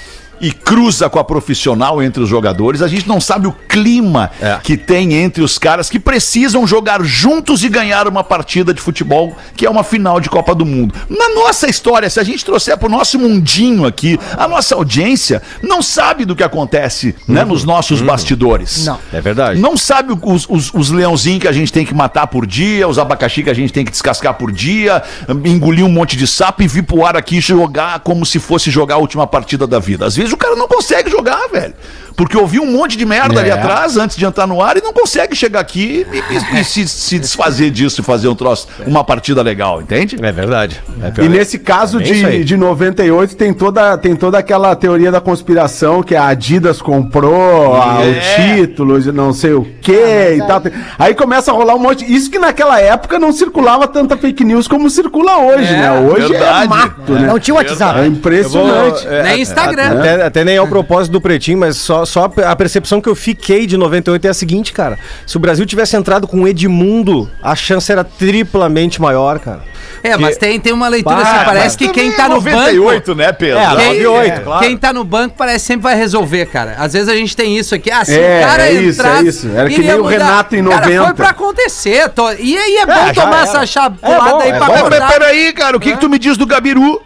[0.42, 2.82] e cruza com a profissional entre os jogadores.
[2.82, 4.58] A gente não sabe o clima É.
[4.62, 9.36] que tem entre os caras que precisam jogar juntos e ganhar uma partida de futebol,
[9.56, 10.94] que é uma final de Copa do Mundo.
[11.08, 15.80] Na nossa história, se a gente trouxer pro nosso mundinho aqui, a nossa audiência não
[15.80, 18.84] sabe do que acontece, né, nos nossos bastidores.
[18.84, 18.98] Não.
[19.12, 19.60] É verdade.
[19.60, 22.98] Não sabe os, os, os leãozinhos que a gente tem que matar por dia, os
[22.98, 25.02] abacaxi que a gente tem que descascar por dia,
[25.44, 28.70] engolir um monte de sapo e vir pro ar aqui e jogar como se fosse
[28.72, 30.04] jogar a última partida da vida.
[30.06, 31.74] Às vezes o cara não consegue jogar, velho.
[32.14, 33.54] Porque ouviu um monte de merda ali É.
[33.54, 36.86] atrás antes de entrar no ar e não consegue chegar aqui e, e- e se,
[36.86, 40.18] se desfazer disso e fazer um troço, uma partida legal, entende?
[40.22, 40.78] É verdade.
[41.18, 45.22] É E nesse caso É de, de 98 tem toda, tem toda aquela teoria da
[45.22, 48.10] conspiração que a Adidas comprou a- É.
[48.10, 50.60] o título de não sei o que e tal.
[50.60, 52.04] Tem- Aí começa a rolar um monte.
[52.04, 56.00] Isso que naquela época não circulava tanta fake news como circula hoje, É, né?
[56.12, 56.64] Hoje verdade.
[56.64, 57.26] é mato, né?
[57.26, 58.00] Não tinha WhatsApp.
[58.00, 59.06] É impressionante.
[59.08, 59.98] É, Nem Instagram.
[59.98, 63.14] Até, até nem é o propósito do Pretinho, mas só, só a percepção que eu
[63.14, 64.98] fiquei de 98 é a seguinte, cara.
[65.26, 69.62] Se o Brasil tivesse entrado com o Edmundo, a chance era triplamente maior, cara.
[70.02, 73.06] É, mas tem, tem uma leitura Bah, assim, parece que quem tá é no 98,
[73.06, 73.18] banco...
[73.18, 73.58] né, Pedro?
[73.58, 74.66] É, Quem, 98, é, claro.
[74.66, 76.74] quem tá no banco parece que sempre vai resolver, cara.
[76.78, 77.90] Às vezes a gente tem isso aqui.
[77.90, 79.48] Ah, se É, o cara é isso, entrasse, é isso.
[79.54, 80.02] Era que nem o.
[80.04, 81.04] Renato em Cara, 90.
[81.04, 82.08] foi pra acontecer.
[82.10, 82.30] Tô...
[82.32, 83.42] E aí é bom É, tomar era.
[83.42, 84.90] essa É chapulada bom, aí é pra bom.
[84.90, 87.00] Mas peraí, cara, o que, que tu me diz do Gabiru?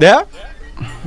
[0.00, 0.22] É?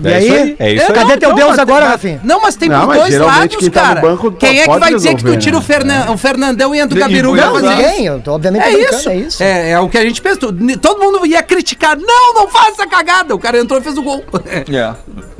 [0.03, 0.55] E aí?
[0.59, 0.93] É isso aí.
[0.93, 2.19] Cadê teu Não, Deus mas- agora, mas- Rafinha?
[2.23, 4.01] Não, mas tem Não, por mas dois lados, quem tá no cara.
[4.01, 5.65] banco quem é que vai dizer que tu tira o, né?
[5.65, 7.35] Fernan- o Fernandão e entra o Gabiru?
[7.35, 7.75] Não, fazer isso?
[7.75, 8.05] ninguém.
[8.05, 9.09] Eu tô, obviamente, É isso.
[9.09, 9.43] é isso.
[9.43, 10.51] É, é o que a gente pensou.
[10.51, 11.97] Ni- Todo mundo ia criticar.
[11.97, 13.33] Não, não faz essa cagada.
[13.35, 14.23] O cara entrou e fez o gol.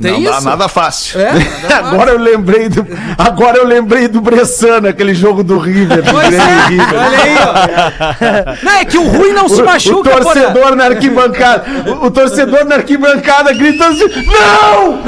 [0.00, 0.44] Tem não dá isso?
[0.44, 1.20] nada fácil.
[1.20, 1.30] É?
[1.74, 2.86] Agora eu lembrei do.
[3.18, 6.02] Agora eu lembrei do Bressano, aquele jogo do River.
[6.02, 6.94] do Grêmio é, River.
[6.94, 8.62] olha aí, ó.
[8.64, 10.22] Não, é que o ruim não se O, o machuca, porra.
[10.22, 14.32] torcedor na arquibancada, o, o torcedor na arquibancada gritando assim: Não!
[14.52, 14.98] Não,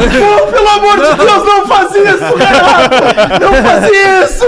[0.53, 3.41] pelo amor de Deus, não faz isso, Renato!
[3.41, 4.47] Não faz isso!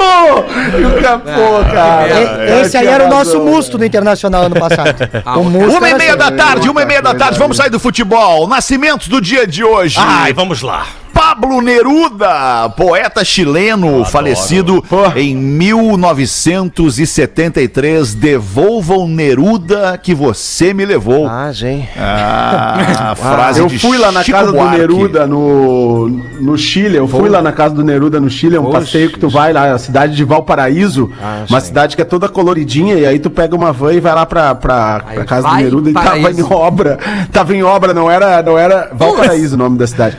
[0.79, 2.09] E o cara, pô, cara.
[2.09, 4.97] É, Esse aí era o nosso musto no Internacional ano passado.
[5.37, 6.19] O Musto Uma e meia assim.
[6.19, 8.47] da tarde, uma e meia da tarde, vamos sair do futebol.
[8.49, 9.97] Nascimentos do dia de hoje.
[9.99, 10.87] Ai, vamos lá.
[11.17, 14.85] Pablo Neruda, poeta chileno, falecido
[15.17, 18.15] em 1973.
[18.15, 21.27] Devolvam Neruda que você me levou.
[21.27, 21.89] Ah, gente.
[21.99, 24.79] Ah, frase Eu de fui lá na Chico casa do Buarque.
[24.79, 26.97] Neruda no, no Chile.
[26.97, 28.57] Eu fui lá na casa do Neruda no Chile.
[28.57, 31.11] É um Poxa, passeio que tu vai lá, a cidade de Valparaíso.
[31.23, 32.97] Ah, uma cidade que é toda coloridinha.
[32.97, 35.91] E aí tu pega uma van e vai lá pra, pra, pra casa do Neruda.
[35.91, 36.41] E tava Paraíso.
[36.41, 36.99] em obra.
[37.33, 40.17] Tava em obra, não era, não era Valparaíso o nome da cidade.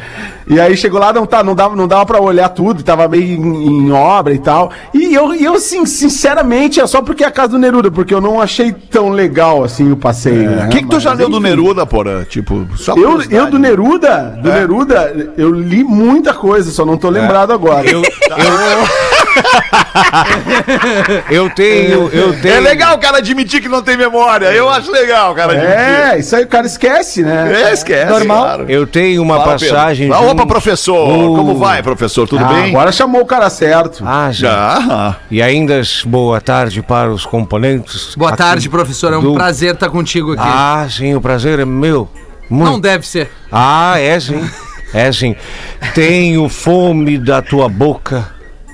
[0.50, 3.24] E aí chegou lá, não, tá, não, dava, não dava pra olhar tudo, tava meio
[3.24, 4.72] em, em obra e tal.
[4.94, 8.22] E eu, eu sim, sinceramente, é só porque é a casa do Neruda, porque eu
[8.22, 10.50] não achei tão legal assim o passeio.
[10.50, 10.66] né?
[10.66, 11.40] O que, que tu já leu do.
[11.40, 12.26] Neruda, porra?
[12.28, 14.60] Tipo, só Eu, eu do Neruda, do É.
[14.60, 17.88] Neruda, eu li muita coisa, só não tô lembrado agora.
[17.90, 19.17] Eu, eu
[21.56, 22.56] tenho, eu tenho.
[22.56, 24.48] É legal o cara admitir que não tem memória.
[24.48, 25.78] Eu acho legal o cara admitir.
[25.80, 27.70] É, isso aí o cara esquece, né?
[27.70, 28.12] É, esquece.
[28.12, 28.44] Normal.
[28.44, 28.66] claro.
[28.70, 30.08] Eu tenho uma Fala, passagem.
[30.08, 30.22] Pedro.
[30.24, 31.10] de Ah, um- Opa, professor.
[31.10, 31.36] Uh.
[31.36, 32.28] Como vai, professor?
[32.28, 32.70] Tudo Ah, bem?
[32.70, 34.04] Agora chamou o cara certo.
[34.06, 34.48] Ah, já.
[34.48, 35.16] Já.
[35.32, 38.14] E ainda boa tarde para os componentes.
[38.16, 39.14] Boa tarde, professor.
[39.14, 40.44] É um do- prazer estar contigo aqui.
[40.46, 42.10] Ah, sim, o prazer é meu.
[42.50, 42.72] Muito.
[42.72, 43.30] Não deve ser.
[43.52, 44.50] Ah, é sim.
[44.94, 45.36] É sim.
[45.94, 48.26] Tenho fome da tua boca,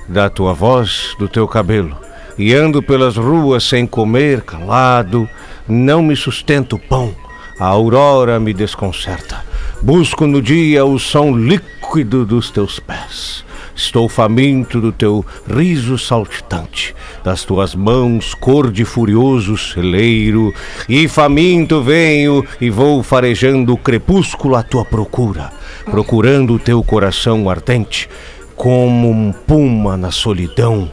[0.08, 1.96] da tua voz, do teu cabelo.
[2.36, 5.28] E ando pelas ruas sem comer, calado.
[5.68, 7.14] Não me sustento pão.
[7.58, 9.44] A aurora me desconcerta.
[9.80, 13.44] Busco no dia o som líquido dos teus pés.
[13.76, 20.54] Estou faminto do teu riso saltitante, das tuas mãos cor de furioso celeiro,
[20.88, 25.50] e faminto venho e vou farejando o crepúsculo à tua procura,
[25.90, 28.08] procurando o teu coração ardente,
[28.56, 30.90] como um puma na solidão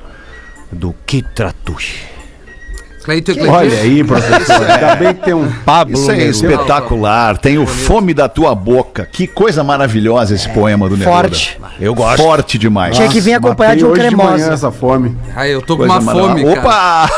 [0.72, 2.12] do Kitratui.
[3.04, 3.52] Cleito e Cleito.
[3.52, 4.70] Olha aí, professor.
[4.70, 7.38] Ainda bem que tem um Pablo Isso é espetacular.
[7.38, 9.08] Tem o Fome da Tua Boca.
[9.12, 11.18] Que coisa maravilhosa esse poema do Neruda.
[11.18, 11.60] Forte.
[11.80, 12.22] Eu gosto.
[12.22, 12.96] Forte demais.
[12.96, 14.54] Tinha que vir acompanhar de um cremosa.
[14.54, 15.18] essa fome.
[15.36, 16.60] Ai, eu tô com Coisa uma fome, cara.
[16.60, 17.10] Opa!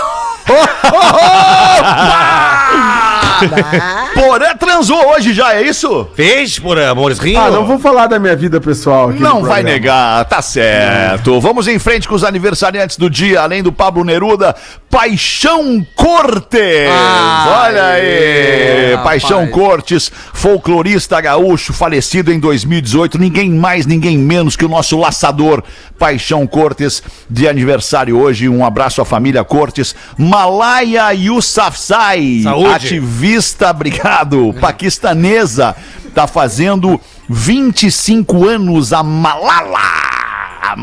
[4.13, 6.07] Porã transou hoje já, é isso?
[6.15, 7.39] Fez por Amores Rio?
[7.39, 9.19] Ah, não vou falar da minha vida pessoal aqui.
[9.19, 11.39] Não no vai negar, tá certo.
[11.41, 14.55] Vamos em frente com os aniversariantes do dia, além do Pablo Neruda,
[14.89, 16.89] Paixão Cortes.
[16.89, 19.23] Ai, Olha aí, rapaz.
[19.23, 23.17] Paixão Cortes, folclorista gaúcho, falecido em 2018.
[23.17, 25.63] Ninguém mais, ninguém menos que o nosso laçador,
[25.97, 28.47] Paixão Cortes, de aniversário hoje.
[28.47, 29.95] Um abraço à família Cortes.
[30.17, 32.69] Malaya Yousafzai, Saúde.
[32.73, 34.02] ativista, obrigado,
[34.59, 35.75] paquistanesa
[36.13, 39.79] Tá fazendo 25 anos a Malala.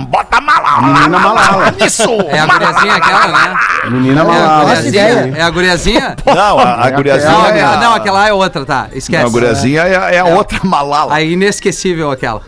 [0.09, 0.83] Bota a Malala.
[0.83, 1.75] Menina Malala.
[1.87, 2.03] Isso.
[2.29, 3.57] É a guriazinha aquela, né?
[3.91, 4.65] Menina É a Malala.
[4.65, 5.35] guriazinha?
[5.37, 6.17] É a guriazinha?
[6.27, 8.89] Não, a, a guriazinha Não, é a- não, aquela é outra, tá.
[8.93, 9.25] Esquece.
[9.25, 11.15] a guriazinha é, a- é a outra Malala.
[11.15, 12.43] A inesquecível aquela.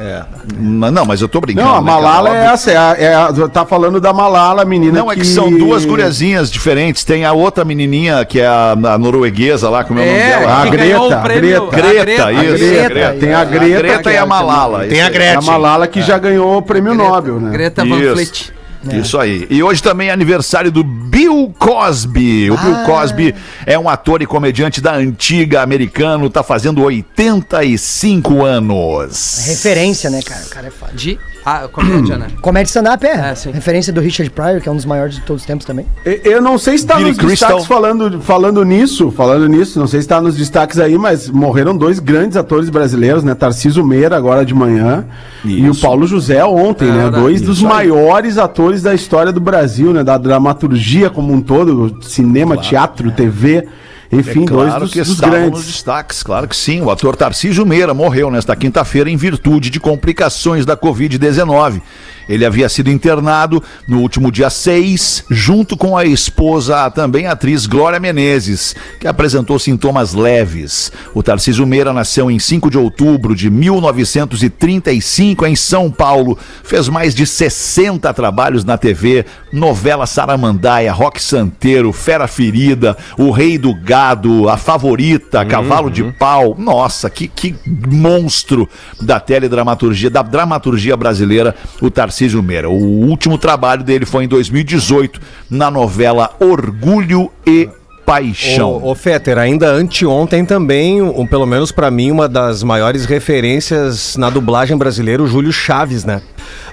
[0.00, 0.22] É.
[0.56, 1.66] Mas Não, mas eu tô brincando.
[1.66, 2.00] Não, a né, cara?
[2.00, 2.54] Malala é Óbvio.
[2.54, 5.50] essa, é a, é a- tá falando da Malala, a menina Não, é que são
[5.50, 7.02] duas guriazinhas diferentes.
[7.02, 10.38] Tem a outra menininha, que é a, a norueguesa lá, como é o nome É,
[10.38, 10.62] dela?
[10.62, 10.98] A que Greta.
[11.28, 11.64] Greta.
[11.64, 12.64] A Greta, isso.
[12.64, 12.88] Greta.
[12.88, 13.16] Greta.
[13.18, 14.86] Tem a Greta, Greta que e é a Malala.
[14.86, 15.10] Tem a.
[15.10, 15.36] Gretchen.
[15.36, 17.50] A Malala que já ganhou o prêmio Nobel, né?
[17.50, 18.52] Greta Van Isso.
[18.82, 19.00] Fleet.
[19.00, 19.46] Isso aí.
[19.50, 22.50] E hoje também é aniversário do Bill Cosby.
[22.50, 23.34] O Bill Cosby
[23.66, 29.44] é um ator e comediante da antiga americano, tá fazendo 85 anos.
[29.46, 30.44] Referência, né, cara?
[30.44, 30.92] O cara é foda.
[30.92, 31.18] De.
[31.44, 32.26] Ah, comédia, né?
[32.42, 33.30] Comédia stand-up é.
[33.30, 33.50] É, sim.
[33.50, 35.86] Referência do Richard Pryor, que é um dos maiores de todos os tempos também.
[36.04, 37.48] E- Eu não sei se tá Billy nos Crystal.
[37.56, 41.76] destaques falando, falando nisso, falando nisso, não sei se tá nos destaques aí, mas morreram
[41.76, 43.34] dois grandes atores brasileiros, né?
[43.34, 45.06] Tarcísio Meira agora de manhã
[45.44, 45.80] e o Isso.
[45.80, 47.02] Paulo José ontem, É né?
[47.04, 47.22] verdade.
[47.22, 50.04] Dois dos maiores atores da história do Brasil, né?
[50.04, 53.66] Da dramaturgia como um todo, cinema, teatro, TV,
[54.10, 56.80] enfim, dois É Claro dos, que dos estavam nos destaques, claro que sim.
[56.80, 61.82] O ator Tarcísio Meira morreu nesta quinta-feira em virtude de complicações da Covid-19.
[62.28, 67.64] Ele havia sido internado no último dia 6, junto com a esposa, a também atriz
[67.64, 70.92] Glória Menezes, que apresentou sintomas leves.
[71.14, 76.38] O Tarcísio Meira nasceu em 5 de outubro de 1935 em São Paulo.
[76.62, 83.56] Fez mais de 60 trabalhos na TV, novela Saramandaia, Rock Santeiro, Fera Ferida, O Rei
[83.56, 86.54] do Gado, A Favorita, Cavalo de Pau.
[86.58, 87.54] Nossa, que, que
[87.88, 88.68] monstro
[89.00, 92.68] da teledramaturgia, da dramaturgia brasileira, o Tarcísio Meira.
[92.68, 97.68] O último trabalho dele foi em 2018, na novela Orgulho e
[98.08, 98.80] Paixão.
[98.82, 104.16] Ô, ô Fetter, ainda anteontem também, um, pelo menos pra mim, uma das maiores referências
[104.16, 106.22] na dublagem brasileira, o Júlio Chaves, né?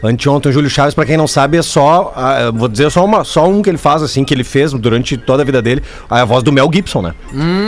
[0.01, 3.25] Anteontem, o Júlio Chaves, pra quem não sabe, é só, ah, vou dizer só, uma,
[3.25, 6.23] só um que ele faz, assim, que ele fez durante toda a vida dele, a
[6.23, 7.13] voz do Mel Gibson, né?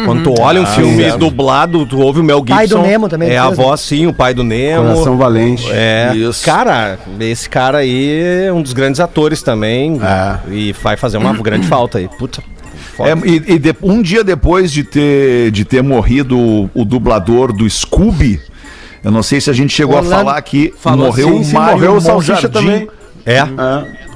[0.06, 1.17] Quando tu olha um filme certo.
[1.17, 2.56] dublado, tu ouve o Mel Gibson.
[2.56, 3.63] Pai do Nemo também É a fez, né?
[3.65, 4.93] voz, sim, o pai do Nemo.
[4.93, 5.67] Coração Valente.
[5.71, 6.45] É, Isso.
[6.45, 9.99] cara, esse cara aí é um dos grandes atores também.
[10.49, 12.08] E vai fazer uma grande falta aí.
[12.17, 12.41] Puta.
[12.97, 13.12] Foda.
[13.12, 17.53] É, e e de- um dia depois de ter, de ter morrido o, o dublador
[17.53, 18.41] do Scooby,
[19.03, 21.53] eu não sei se a gente chegou Orlando- a falar que Falou, morreu sim, o
[21.53, 22.53] Mário morreu o Salsicha Monjardim.
[22.53, 22.88] também.
[23.25, 23.43] É.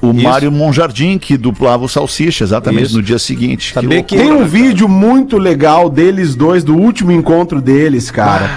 [0.02, 0.24] O Isso.
[0.24, 2.96] Mário Monjardim, que dublava o Salsicha, exatamente, Isso.
[2.98, 3.74] no dia seguinte.
[4.08, 8.50] Que- Tem um vídeo muito legal deles dois, do último encontro deles, cara.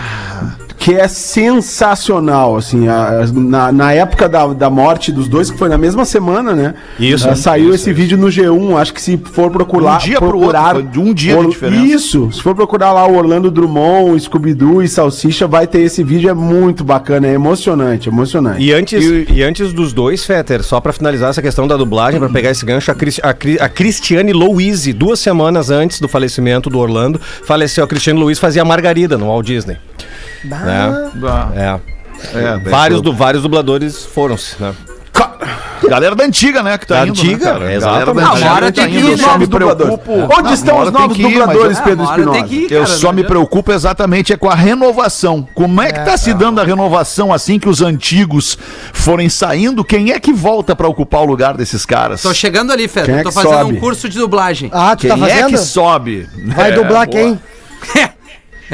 [0.85, 5.57] Que é sensacional, assim, a- a- na, na época da, da morte dos dois, que
[5.57, 6.75] foi na mesma semana, né?
[7.01, 7.27] Isso.
[7.27, 7.99] Ah, saiu Isso, esse isso.
[7.99, 9.95] vídeo no G1, acho que se for procurar...
[9.95, 11.85] Um dia pro procurar outro, foi de um dia de Or- diferença.
[11.87, 16.29] Isso, se for procurar lá o Orlando Drummond, Scooby-Doo e Salsicha, vai ter esse vídeo,
[16.29, 18.63] é muito bacana, é emocionante, emocionante.
[18.63, 22.29] E antes, e antes dos dois, Fetter, só pra finalizar essa questão da dublagem, pra
[22.29, 26.69] pegar esse gancho, a, Cris- a, Cri- a Cristiane Louise, duas semanas antes do falecimento
[26.69, 27.83] do Orlando, faleceu.
[27.85, 29.79] A Cristiane Louise fazia Margarida no Walt Disney.
[30.45, 31.11] Né?
[31.57, 31.81] É.
[32.33, 34.73] É, Vários, du- vários dubladores foram-se, né?
[35.89, 36.79] Galera da antiga, né?
[36.79, 37.73] Que tá Da indo, antiga, né, cara?
[37.73, 38.15] é, Galera exatamente.
[38.15, 39.97] da antiga Agora tá tem que ir eu só novos me dubladores.
[40.01, 40.35] preocupo.
[40.41, 42.47] Onde estão os novos ir, dubladores, Ah, Pedro Espinosa?
[42.71, 45.47] Eu só me preocupo exatamente é com a renovação.
[45.55, 48.57] Como é que tá se dando a renovação assim que os antigos
[48.95, 49.85] forem saindo?
[49.85, 52.23] Quem é que volta pra ocupar o lugar desses caras?
[52.23, 53.05] Tô chegando ali, Fed.
[53.07, 53.73] Quem é Tô fazendo sobe?
[53.77, 54.71] um curso de dublagem.
[54.73, 55.51] Ah, tu Quem tá é fazendo?
[55.51, 56.29] que sobe?
[56.47, 57.09] Vai É, dublar boa.
[57.09, 57.39] quem?
[57.97, 58.09] É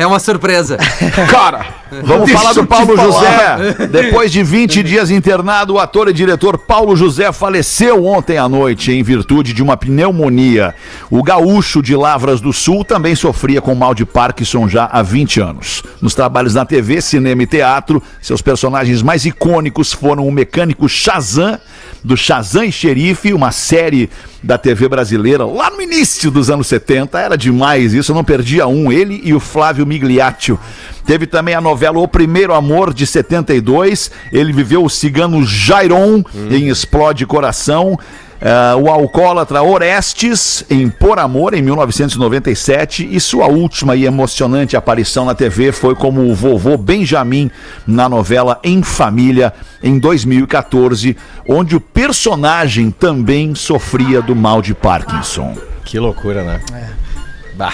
[0.06, 0.76] uma surpresa.
[1.30, 2.96] Cara, Vamos Deixa falar do Paulo.
[2.96, 3.86] José.
[3.90, 8.92] Depois de 20 dias internado, o ator e diretor Paulo José faleceu ontem à noite
[8.92, 10.74] em virtude de uma pneumonia.
[11.10, 15.40] O gaúcho de Lavras do Sul também sofria com mal de Parkinson já há 20
[15.40, 15.82] anos.
[16.00, 21.58] Nos trabalhos na TV, cinema e teatro, seus personagens mais icônicos foram o mecânico Shazam,
[22.02, 24.08] do Shazam e Xerife, uma série
[24.42, 27.18] da TV brasileira lá no início dos anos 70.
[27.18, 28.90] Era demais isso, eu não perdia um.
[28.90, 30.58] Ele e o Flávio Migliaccio.
[31.04, 34.10] Teve também a novela O Primeiro Amor, de 72.
[34.32, 37.98] Ele viveu o cigano Jairon em Explode Coração.
[38.42, 43.06] Ah, o alcoólatra Orestes em Por Amor, em 1997.
[43.10, 47.50] E sua última e emocionante aparição na TV foi como o vovô Benjamin
[47.86, 55.54] na novela Em Família, em 2014, onde o personagem também sofria do mal de Parkinson.
[55.84, 56.60] Que loucura, né?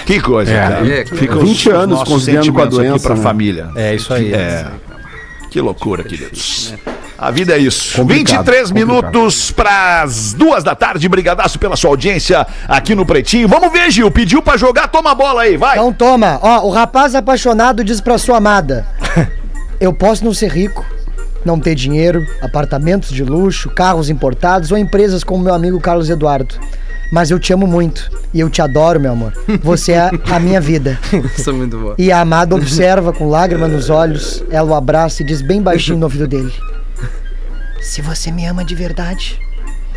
[0.04, 0.88] Que coisa, cara.
[0.88, 3.22] É, que- Fica 20 anos convivendo com a doença, pra né?
[3.22, 3.68] família.
[3.76, 4.32] É isso aí.
[4.34, 4.66] É.
[5.48, 6.74] Que loucura, queridos.
[7.18, 7.96] A vida é isso.
[7.96, 8.86] Complicado, 23 complicado.
[8.86, 11.08] minutos para as duas da tarde.
[11.08, 13.48] Brigadaço pela sua audiência aqui no Pretinho.
[13.48, 14.10] Vamos ver, Gil.
[14.10, 15.76] Pediu pra jogar, toma a bola aí, vai.
[15.76, 18.86] Então toma, ó, o rapaz apaixonado diz pra sua amada:
[19.80, 20.84] Eu posso não ser rico,
[21.44, 26.54] não ter dinheiro, apartamentos de luxo, carros importados ou empresas como meu amigo Carlos Eduardo.
[27.12, 29.32] Mas eu te amo muito e eu te adoro, meu amor.
[29.62, 30.98] Você é a minha vida.
[31.38, 31.94] Isso é muito bom.
[31.96, 35.98] E a amada observa com lágrima nos olhos, ela o abraça e diz bem baixinho
[35.98, 36.52] no ouvido dele:
[37.86, 39.38] Se você me ama de verdade,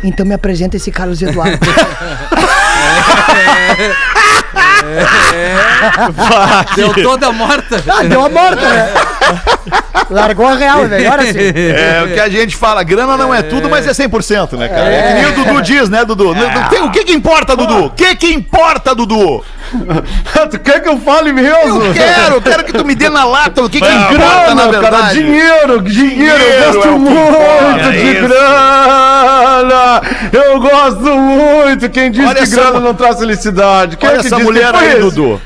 [0.02, 1.58] então me apresenta esse Carlos Eduardo.
[6.76, 7.82] Deu toda morta.
[7.92, 8.94] Ah, deu a morta, né?
[10.10, 11.38] Largou a real, é melhor assim.
[11.38, 14.88] É o que a gente fala, grana não é tudo, mas é 100%, né, cara?
[14.92, 16.34] É, que nem o Dudu diz, né, Dudu?
[16.34, 17.84] Não tem- O que que importa, Dudu?
[17.86, 19.44] O que que importa, Dudu?
[20.50, 21.80] tu quer que eu fale mesmo?
[21.84, 24.54] Eu quero, eu quero que tu me dê na lata o que que Não, importa,
[24.54, 25.22] na grana, cara, verdade.
[25.22, 28.28] dinheiro, dinheiro, eu gosto é que muito importa, de é isso.
[28.28, 30.02] grana.
[30.32, 31.88] Eu gosto muito.
[31.90, 33.96] Quem diz Olha que essa grana não traz felicidade?
[33.96, 34.46] Quem Olha é que essa disse?
[34.48, 35.00] mulher foi aí?
[35.00, 35.40] Dudu.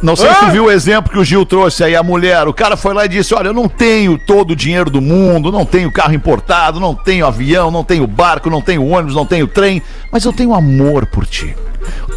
[0.00, 2.46] Não sei se tu viu o exemplo que o Gil trouxe aí, a mulher.
[2.46, 5.50] O cara foi lá e disse: Olha, eu não tenho todo o dinheiro do mundo,
[5.50, 9.46] não tenho carro importado, não tenho avião, não tenho barco, não tenho ônibus, não tenho
[9.48, 9.82] trem,
[10.12, 11.54] mas eu tenho amor por ti.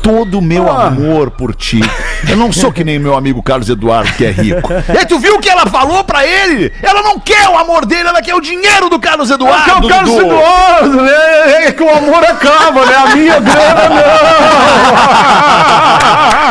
[0.03, 0.87] Todo o meu Ah.
[0.87, 1.79] amor por ti.
[2.27, 4.69] Eu não sou que nem meu amigo Carlos Eduardo, que é rico.
[4.93, 6.71] E aí, tu viu o que ela falou pra ele?
[6.83, 9.71] Ela não quer o amor dele, ela quer o dinheiro do Carlos Eduardo.
[9.73, 10.17] Porque o Carlos.
[10.17, 11.65] Eduardo, né?
[11.67, 12.95] É que o amor acaba, né?
[12.95, 13.81] A minha grana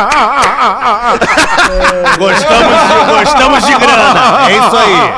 [2.17, 4.49] Gostamos de, gostamos de grana.
[4.49, 5.13] É isso aí.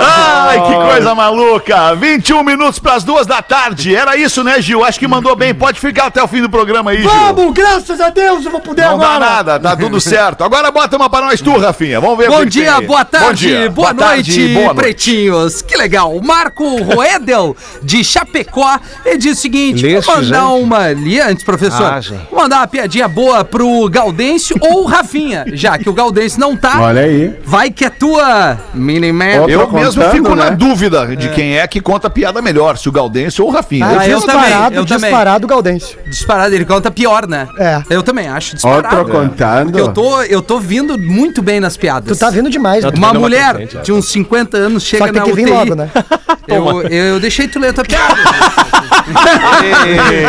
[0.00, 1.94] Ai, que coisa maluca!
[1.94, 3.94] 21 minutos pras duas da tarde.
[3.94, 4.84] Era isso, né, Gil?
[4.84, 5.54] Acho que mandou bem.
[5.54, 7.10] Pode ficar até o fim do programa aí, Gil.
[7.10, 9.18] Vamos, graças a Deus, eu vou poder Não dá agora.
[9.30, 10.42] nada, tá tudo certo.
[10.44, 12.00] Agora bota uma pra nós tu, Rafinha.
[12.00, 12.86] Vamos ver o Bom que que dia, aí.
[12.86, 14.76] boa tarde, Bom dia, boa, noite, tarde, boa noite.
[14.80, 15.62] pretinhos.
[15.62, 16.18] Que legal.
[16.22, 20.62] Marco Roedel, de Chapecó, ele diz o seguinte: Leste, vou mandar gente?
[20.64, 20.92] uma.
[20.92, 21.84] Li antes, professor.
[21.86, 26.56] Ah, vou mandar uma piadinha boa pro Gaudêncio ou Rafinha, já que o Gaudêncio não
[26.56, 26.80] tá.
[26.80, 27.34] Olha aí.
[27.44, 29.35] Vai que é tua, Miniman.
[29.36, 30.56] Eu Tô mesmo contando, fico na né?
[30.56, 33.86] dúvida de quem é que conta a piada melhor, se o Gaudêncio ou o Rafinha.
[33.86, 35.10] Ah, eu também, disparado, eu também.
[35.10, 35.98] disparado Gaudêncio.
[36.06, 37.48] Disparado, ele conta pior, né?
[37.58, 37.82] É.
[37.90, 38.96] Eu também acho, disparado.
[38.96, 39.78] Outro contando.
[39.78, 42.16] Eu tô, eu tô vindo muito bem nas piadas.
[42.16, 42.90] Tu tá vindo demais, né?
[42.96, 45.44] Uma mulher de uns 50 anos Só chega que tem na que UTI.
[45.44, 45.90] vir logo, né?
[46.48, 48.14] Eu, eu deixei tu ler a tua piada.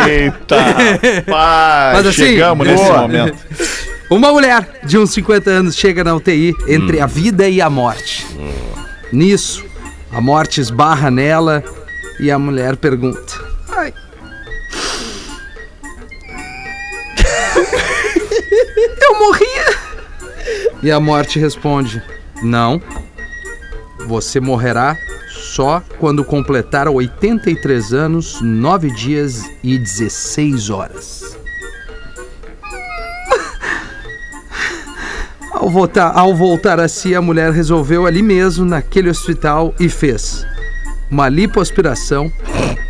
[0.08, 0.56] Eita,
[1.26, 3.02] pai, Mas assim, chegamos nesse boa.
[3.02, 3.36] momento.
[4.10, 8.26] Uma mulher de uns 50 anos chega na UTI entre a vida e a morte.
[9.12, 9.64] Nisso,
[10.12, 11.64] a morte esbarra nela
[12.20, 13.34] e a mulher pergunta:
[13.70, 13.94] Ai.
[19.02, 19.78] Eu morria.
[20.82, 22.02] E a morte responde:
[22.42, 22.80] Não.
[24.06, 24.96] Você morrerá
[25.28, 31.17] só quando completar 83 anos, 9 dias e 16 horas.
[35.68, 40.46] Ao voltar, ao voltar a si, a mulher resolveu ali mesmo, naquele hospital, e fez
[41.10, 42.32] uma lipoaspiração,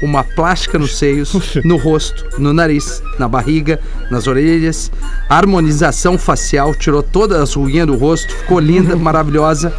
[0.01, 3.81] uma plástica nos seios, no rosto, no nariz, na barriga,
[4.13, 4.93] nas orelhas,
[5.29, 9.75] harmonização facial, tirou todas as ruguinhas do rosto, ficou linda, maravilhosa.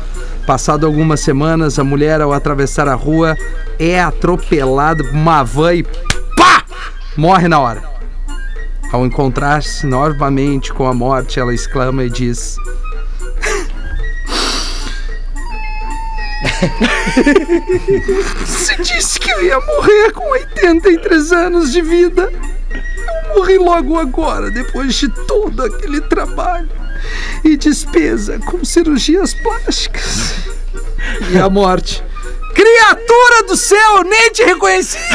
[0.46, 3.38] Passado algumas semanas, a mulher, ao atravessar a rua,
[3.80, 5.84] é atropelada por uma van e
[6.36, 6.66] pá!
[7.16, 7.82] Morre na hora.
[8.92, 12.58] Ao encontrar-se novamente com a morte, ela exclama e diz:
[18.45, 22.32] Você disse que eu ia morrer com 83 anos de vida.
[22.72, 26.69] Eu morri logo agora, depois de todo aquele trabalho
[27.43, 30.34] e despesa com cirurgias plásticas.
[31.32, 32.04] E a morte.
[32.60, 34.98] Criatura do céu, nem te reconheci!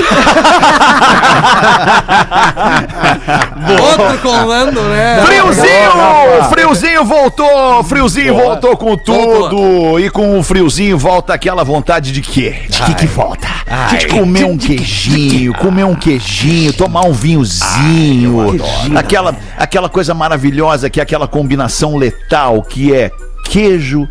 [3.83, 5.23] Outro com Lando, né?
[5.27, 6.49] Friozinho!
[6.49, 7.85] Friozinho voltou!
[7.85, 10.01] Friozinho voltou com tudo!
[10.01, 12.63] E com o friozinho volta aquela vontade de quê?
[12.67, 13.47] De que que volta?
[13.91, 18.57] De comer um queijinho, comer um queijinho, tomar um vinhozinho.
[18.97, 23.11] aquela, aquela coisa maravilhosa que é aquela combinação letal que é
[23.45, 24.09] queijo,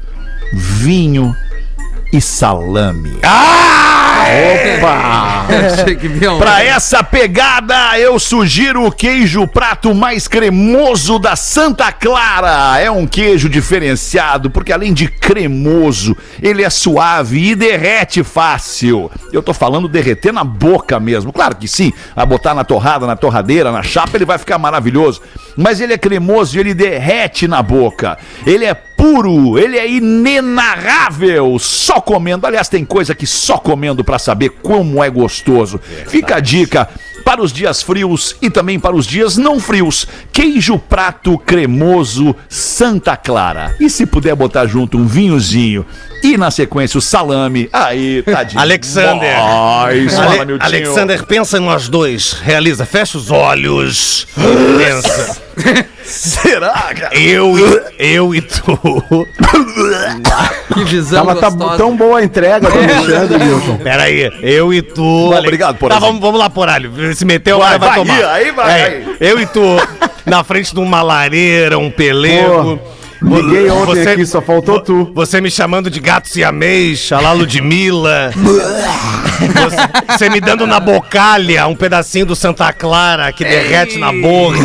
[0.53, 1.35] vinho
[2.13, 3.17] e salame.
[4.77, 5.33] Opa!
[5.99, 11.91] Que vinha um- Pra essa pegada, eu sugiro o queijo prato mais cremoso da Santa
[11.91, 12.79] Clara.
[12.79, 19.11] É um queijo diferenciado, porque além de cremoso, ele é suave e derrete fácil.
[19.31, 21.33] Eu tô falando derreter na boca mesmo.
[21.33, 25.21] Claro que sim, a botar na torrada, na torradeira, na chapa, ele vai ficar maravilhoso.
[25.57, 28.17] Mas ele é cremoso e ele derrete na boca.
[28.45, 28.73] Ele é
[29.03, 31.59] puro, ele é inenarrável.
[31.59, 32.47] Só comendo.
[32.47, 35.77] Aliás, tem coisa que só comendo pra saber como é gostoso.
[36.07, 36.89] Fica a dica
[37.23, 40.07] para os dias frios e também para os dias não frios.
[40.31, 43.75] Queijo prato cremoso Santa Clara.
[43.79, 45.85] E se puder botar junto um vinhozinho
[46.23, 49.35] e na sequência o salame, aí tá de Alexander.
[49.35, 50.57] Fala, Ale-.
[50.59, 52.33] Alexander, pensa em nós dois.
[52.33, 54.27] Realiza, fecha os olhos.
[54.77, 55.41] pensa.
[56.03, 57.15] Será, cara?
[57.17, 58.77] Eu e, eu e tu.
[60.73, 61.77] Que visão Tava tá gostosa.
[61.77, 63.77] tão boa a entrega do Alexandre, Milton.
[63.77, 65.01] Pera aí, eu e tu.
[65.01, 66.05] Bom, Ale- obrigado, Tá, Porazinho.
[66.07, 66.91] vamos, vamos lá, Poralho.
[67.15, 68.33] Se meteu, Vai, agora vai, vai, tomar.
[68.33, 69.15] aí, vai, É, aí.
[69.19, 69.61] Eu e tu,
[70.25, 72.79] na frente de uma lareira, um pelego.
[73.23, 75.11] Liguei ontem Você- aqui, só faltou tu.
[75.15, 78.31] Você me chamando de gato siamês, a Ludmilla.
[78.35, 84.57] você, você me dando na bocalha um pedacinho do Santa Clara que derrete na boca.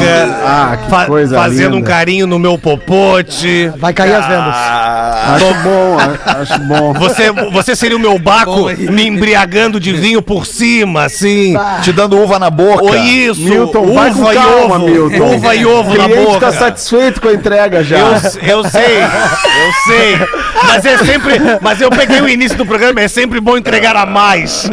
[0.45, 1.89] Ah, que coisa Fazendo um linda.
[1.91, 3.71] carinho no meu popote.
[3.77, 4.55] Vai cair as vendas.
[4.55, 6.93] Acho bom, a- acho bom.
[6.95, 11.55] Você, você seria o meu baco me embriagando de vinho por cima, assim.
[11.83, 12.83] Te dando uva na boca.
[12.85, 14.87] Ou isso, Milton, vai com uva e calma, ovo.
[14.87, 15.35] Milton.
[15.37, 16.41] Uva e ovo O na cliente boca.
[16.41, 17.99] tá satisfeito com a entrega já.
[17.99, 18.15] Eu,
[18.49, 20.19] eu sei, eu sei.
[20.67, 21.35] Mas é sempre.
[21.61, 24.69] Mas eu peguei o início do programa, é sempre bom entregar a mais.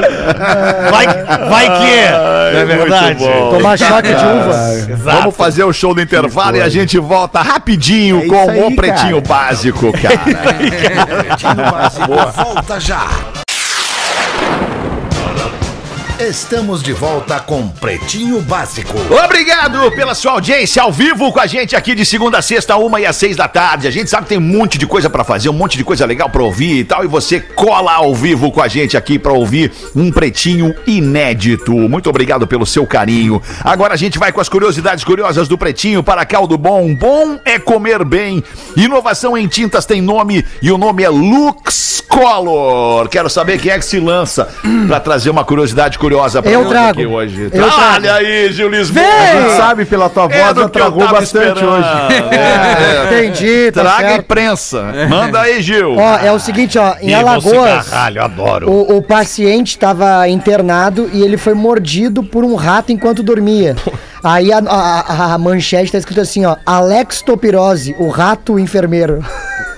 [0.92, 1.08] Vai,
[1.50, 2.12] vai que é.
[2.54, 3.20] Não é verdade?
[3.20, 3.52] bom.
[3.58, 4.74] Tomar choque de uva.
[4.90, 5.18] Exato.
[5.18, 8.76] Vamos fazer o show do intervalo e a gente volta rapidinho É com aí, o
[8.76, 9.46] Pretinho cara.
[9.46, 10.18] Básico, cara.
[11.24, 12.08] Pretinho Básico
[12.44, 13.45] volta já.
[16.20, 18.94] Estamos de volta com Pretinho Básico.
[19.26, 23.02] Obrigado pela sua audiência ao vivo com a gente aqui de segunda a sexta, uma
[23.02, 23.86] e às seis da tarde.
[23.86, 26.06] A gente sabe que tem um monte de coisa pra fazer, um monte de coisa
[26.06, 27.04] legal pra ouvir e tal.
[27.04, 31.74] E você cola ao vivo com a gente aqui pra ouvir um pretinho inédito.
[31.74, 33.42] Muito obrigado pelo seu carinho.
[33.62, 36.96] Agora a gente vai com as curiosidades curiosas do pretinho para caldo bom.
[36.96, 38.42] Bom é comer bem.
[38.78, 43.10] Inovação em tintas tem nome e o nome é Lux Color.
[43.10, 44.48] Quero saber quem é que se lança
[44.88, 46.05] pra trazer uma curiosidade curiosa
[46.42, 46.90] pra Eu nós trago.
[46.90, 47.42] aqui hoje.
[47.44, 47.74] Eu trago.
[47.96, 49.04] Olha aí, Gil Lisboa.
[49.06, 51.70] A gente sabe pela tua voz, É já que eu tragou bastante esperando.
[51.70, 51.88] hoje.
[52.32, 53.06] É.
[53.06, 54.20] Entendi, tá Traga certo.
[54.22, 54.84] imprensa.
[55.10, 55.96] Manda aí, Gil.
[55.98, 58.70] Ó, é o seguinte, ó, em o Alagoas, cigarralho, adoro.
[58.70, 63.76] o, o paciente estava internado e ele foi mordido por um rato enquanto dormia.
[64.24, 69.24] Aí a, a- a manchete tá escrito assim, ó, Alex Topirose, o rato enfermeiro.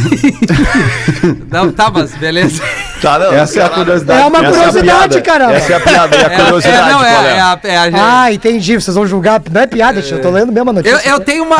[1.50, 2.62] Não, tá, mas beleza.
[3.00, 4.20] Tá, não, Essa é a curiosidade.
[4.20, 5.20] É uma Essa a curiosidade, piada.
[5.22, 5.52] caramba.
[5.54, 7.36] Essa é a piada e a curiosidade, é, não, qual é, é?
[7.36, 9.40] é, a, é a- Ah, entendi, vocês vão julgar.
[9.50, 11.08] Não é piada, tio, eu tô lendo mesmo a Eu, notícia.
[11.08, 11.56] eu tenho uma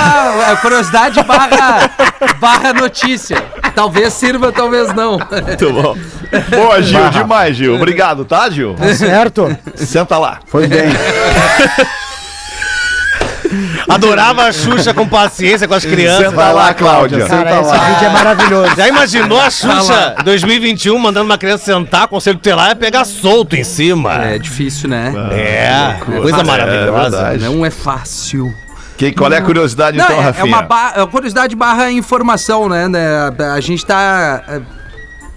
[0.50, 1.90] é, curiosidade barra,
[2.38, 3.42] barra notícia.
[3.74, 5.12] Talvez sirva, talvez não.
[5.18, 5.96] Muito bom.
[6.54, 7.74] Boa, Gil, demais, Gil.
[7.74, 8.74] Obrigado, tá, Gil?
[8.74, 9.56] Tá certo?
[9.74, 10.40] Senta lá.
[10.46, 10.88] Foi bem.
[13.88, 16.28] Adorava a Xuxa com paciência com as crianças.
[16.30, 17.26] Senta lá, Cláudia.
[17.26, 18.76] Cara, esse vídeo é maravilhoso.
[18.76, 23.64] Já imaginou a Xuxa 2021 mandando uma criança sentar, conselho tutelar e pegar solto em
[23.64, 24.14] cima?
[24.24, 25.12] É difícil, né?
[25.32, 27.10] É, coisa É maravilhosa.
[27.10, 27.44] verdade.
[27.44, 28.54] Não é fácil.
[28.96, 30.44] Que, qual é a curiosidade, Não, então, é, é Rafinha?
[30.44, 32.86] uma ba- é uma curiosidade barra informação, né?
[32.86, 33.00] né?
[33.54, 34.60] A gente tá é,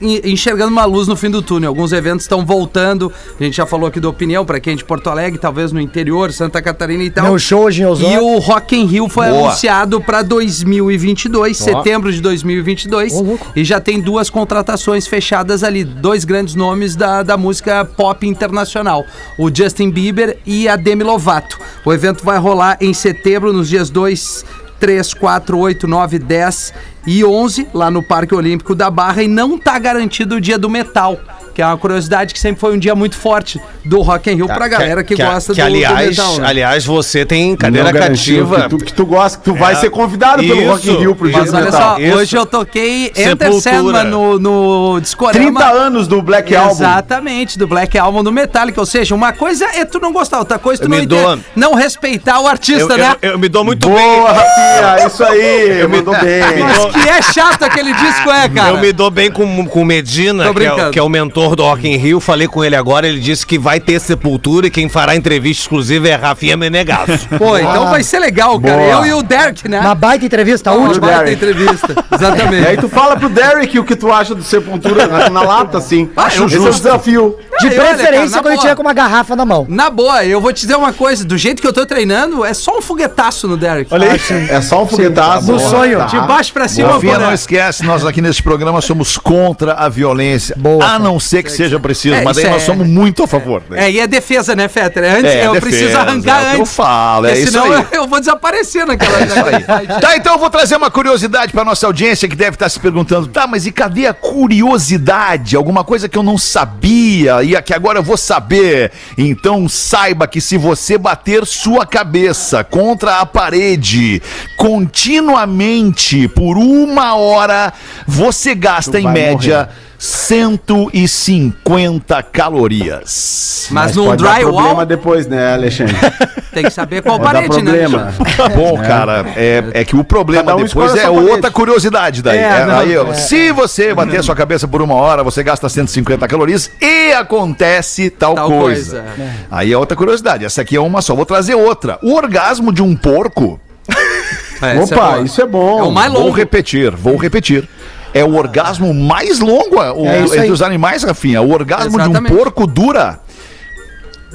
[0.04, 1.70] enxergando uma luz no fim do túnel.
[1.70, 3.12] Alguns eventos estão voltando.
[3.40, 5.80] A gente já falou aqui da opinião para quem é de Porto Alegre, talvez no
[5.80, 7.26] interior, Santa Catarina e tal.
[7.26, 8.24] Meu show hoje em E Osório.
[8.26, 9.48] o Rock in Rio foi Boa.
[9.48, 13.14] anunciado para 2022, setembro de 2022.
[13.14, 13.48] Ô, louco.
[13.56, 19.06] e já tem duas contratações fechadas ali, dois grandes nomes da, da música pop internacional,
[19.38, 21.60] o Justin Bieber e a Demi Lovato.
[21.86, 24.46] O evento vai rolar em setembro, nos dias 2,
[24.80, 26.74] 3, 4, 8, 9, 10
[27.06, 30.70] e 11, lá no Parque Olímpico da Barra, e não tá garantido o dia do
[30.70, 31.20] metal.
[31.54, 34.48] Que é uma curiosidade que sempre foi um dia muito forte do Rock in Rio
[34.48, 36.40] pra galera que, gosta que, do, aliás, do metal.
[36.40, 36.48] né?
[36.48, 38.62] aliás, você tem cadeira Não cativa.
[38.64, 39.76] Que tu, que tu gosta, que tu vai É.
[39.76, 40.70] ser convidado pelo Isso.
[40.72, 41.82] Rock in Rio pro dia Mas olha metal.
[41.96, 42.18] só, Isso.
[42.18, 43.54] hoje eu toquei Enter.
[43.62, 45.60] Sandman no, no Discorama.
[45.60, 46.72] 30 anos do Black Album.
[46.72, 48.80] Exatamente, do Black Album do Metallica.
[48.80, 51.06] Ou seja, uma coisa é tu não gostar, outra coisa é tu Eu não, me
[51.06, 53.16] dou- não respeitar o Eu, artista, né?
[53.22, 53.96] eu- eu me dou muito bem.
[53.98, 56.42] Boa, Rafinha, isso aí, mandou bem.
[56.60, 58.70] Mas que é chato aquele disco, é, cara.
[58.72, 61.64] Eu me dou bem com, com o Medina, que é, que é o mentor do
[61.64, 62.20] Rock in Rio.
[62.20, 66.08] Falei com ele agora, ele disse que vai ter sepultura e quem fará entrevista exclusiva
[66.08, 67.28] é Rafinha Menegasso.
[67.38, 68.78] Pô, então vai ser legal, cara.
[68.78, 68.88] Boa.
[68.90, 69.80] Eu e o Derek, né?
[69.80, 71.08] Uma baita entrevista, a Uma última.
[71.08, 71.46] baita Derek.
[71.46, 71.94] entrevista.
[72.14, 72.82] E aí Exatamente.
[72.82, 76.10] tu fala pro Derek o que tu acha do Sepultura na, na lata, assim.
[76.16, 76.84] Acho Esse é o justo.
[76.84, 77.38] desafio.
[77.60, 78.62] De Aí, olha, cara, preferência quando ele boa.
[78.62, 79.66] tiver com uma garrafa na mão.
[79.68, 81.26] Na boa, eu vou te dizer uma coisa.
[81.26, 83.94] Do jeito que eu tô treinando, é só um foguetaço no Derek.
[83.94, 84.20] Olha aí,
[84.50, 85.52] é só um foguetaço.
[85.52, 86.06] No sonho.
[86.06, 90.56] De baixo pra cima, Rafinha, não esquece, nós aqui nesse programa somos contra a violência.
[90.58, 93.24] Boa, a não ser ser que seja preciso, É, mas aí nós é- somos muito
[93.24, 93.64] a favor.
[93.70, 93.86] né?
[93.86, 95.04] É, e é defesa, né, Fetter?
[95.04, 96.60] Antes, É, eu defesa, preciso arrancar é o que antes.
[96.60, 97.86] eu falo, é porque isso senão aí.
[97.92, 99.18] eu vou desaparecer naquela.
[99.20, 99.64] fight.
[100.02, 103.28] Tá, então eu vou trazer uma curiosidade pra nossa audiência que deve estar se perguntando:
[103.28, 105.56] tá, mas e cadê a curiosidade?
[105.56, 108.92] Alguma coisa que eu não sabia e a que agora eu vou saber.
[109.18, 114.22] Então saiba que se você bater sua cabeça contra a parede
[114.58, 117.74] continuamente por uma hora,
[118.08, 119.70] você gasta em média
[120.04, 123.70] 150 calorias.
[123.72, 125.96] Mas, num pode dar drywall problema depois, né, Alexandre?
[126.54, 127.72] tem que saber qual dar parede, né?
[127.72, 128.14] problema.
[128.54, 131.30] Bom, cara, é, é que o problema um depois é parede.
[131.32, 132.38] outra curiosidade daí.
[132.38, 133.14] É, É, não, aí, é.
[133.14, 138.10] Se você bater a sua cabeça por uma hora, você gasta 150 calorias e acontece
[138.10, 139.04] tal, Tal coisa.
[139.04, 139.32] coisa.
[139.50, 140.44] Aí é outra curiosidade.
[140.44, 141.16] Essa aqui é uma só.
[141.16, 141.98] Vou trazer outra.
[142.04, 143.58] O orgasmo de um porco.
[144.62, 145.80] É, Opa, isso é bom.
[145.80, 146.32] É o mais Vou longo.
[146.32, 147.68] repetir, vou repetir.
[148.14, 151.42] É o orgasmo mais longo o- É entre os animais, Rafinha.
[151.42, 152.28] O orgasmo Exatamente.
[152.28, 153.20] de um porco dura.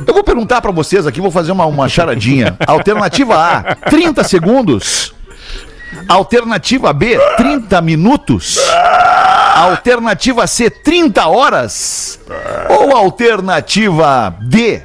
[0.07, 2.57] Eu vou perguntar pra vocês aqui, vou fazer uma, uma charadinha.
[2.66, 5.12] Alternativa A, 30 segundos.
[6.09, 8.59] Alternativa B, 30 minutos.
[9.55, 12.20] Alternativa C, 30 horas.
[12.68, 14.81] Ou alternativa D,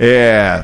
[0.00, 0.62] é,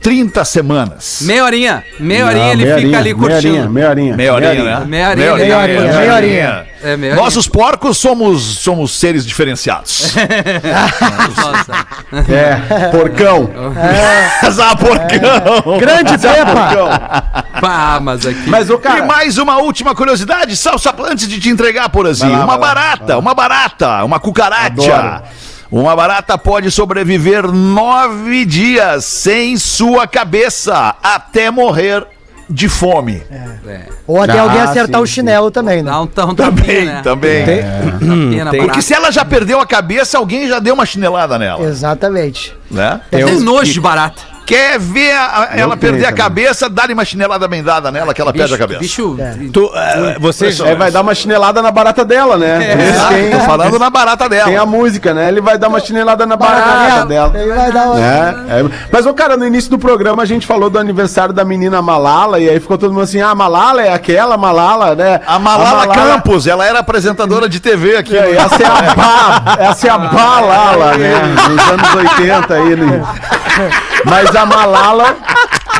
[0.00, 1.18] 30 semanas.
[1.22, 1.84] Meia horinha.
[1.98, 3.70] Meia horinha Não, ele meia fica horinha, ali Meia horinha, curtindo.
[3.70, 4.16] meia horinha.
[4.16, 4.60] Meia horinha, né?
[4.62, 6.66] Meia horinha, Meia meia horinha, meia horinha.
[6.82, 10.14] É, meia Nós, os porcos, somos, somos seres diferenciados.
[11.36, 11.86] Nossa.
[12.32, 13.50] É, porcão.
[14.42, 15.78] Azar, porcão!
[15.78, 17.44] Grande Pepa!
[17.60, 18.48] Pá, mas aqui.
[18.48, 19.04] Mas, o E cara...
[19.04, 20.74] mais uma última curiosidade, só
[21.10, 22.32] antes de te entregar, Porazinho.
[22.32, 24.94] Lá, Uma lá, barata, uma barata, uma cucaracha.
[24.94, 25.22] Adoro.
[25.70, 32.04] Uma barata pode sobreviver nove dias sem sua cabeça até morrer
[32.48, 33.22] de fome.
[34.04, 35.92] Ou até Ah, alguém acertar sim, o chinelo também, né?
[35.96, 37.00] Um, dá um Também, tapinha, né?
[37.02, 37.44] também.
[37.46, 41.62] Tapinha na Porque se ela já perdeu a cabeça, alguém já deu uma chinelada nela,
[41.64, 42.52] Exatamente.
[42.68, 43.00] né?
[43.12, 44.20] Eu tenho nojo de barata.
[44.50, 48.20] Quer ver a- a- ela perder a cabeça, dá-lhe uma chinelada bem dada nela, que
[48.20, 48.80] ela perde a cabeça.
[48.80, 49.16] Bicho.
[49.52, 52.58] Tu, eh, você É, vai dar uma chinelada na barata dela, né?
[52.88, 54.46] Exato, tem, tô falando na barata dela.
[54.46, 55.28] tem a música, né?
[55.28, 57.32] Ele vai dar uma chinelada na barata Barata dela.
[57.38, 58.00] Ele vai dar uma...
[58.00, 58.64] É, é.
[58.90, 62.40] Mas, ô, cara, no início do programa a gente falou do aniversário da menina Malala,
[62.40, 65.20] e aí ficou todo mundo assim, ah, Malala é aquela Malala, né?
[65.26, 68.16] A Malala, Campos, ela era apresentadora de TV aqui.
[68.16, 71.12] É, essa é a Ba, essa é a Balala, né?
[71.48, 72.76] Nos anos 80 aí.
[72.76, 73.02] Né?
[74.04, 75.16] Mas a Malala,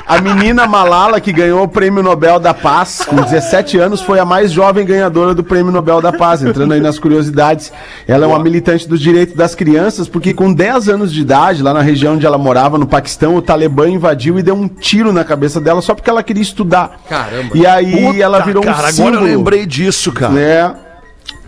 [0.07, 4.25] a menina Malala, que ganhou o Prêmio Nobel da Paz, com 17 anos, foi a
[4.25, 6.43] mais jovem ganhadora do Prêmio Nobel da Paz.
[6.43, 7.73] Entrando aí nas curiosidades,
[8.09, 11.73] ela é uma militante dos direitos das crianças, porque com 10 anos de idade, lá
[11.73, 15.23] na região onde ela morava, no Paquistão, o Talibã invadiu e deu um tiro na
[15.23, 17.01] cabeça dela só porque ela queria estudar.
[17.09, 17.51] Caramba.
[17.55, 19.17] E aí Puta, ela virou cara, um agora símbolo.
[19.17, 20.39] eu lembrei disso, cara.
[20.41, 20.73] É,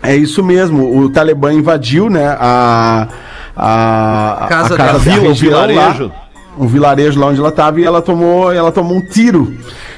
[0.01, 0.97] é isso mesmo.
[0.99, 3.07] O Talibã invadiu, né, a
[3.55, 4.93] a, Casa a dela.
[4.93, 6.07] da Vila, o vilarejo.
[6.07, 6.22] lá,
[6.57, 9.53] um vilarejo lá onde ela estava e ela tomou, ela tomou um tiro.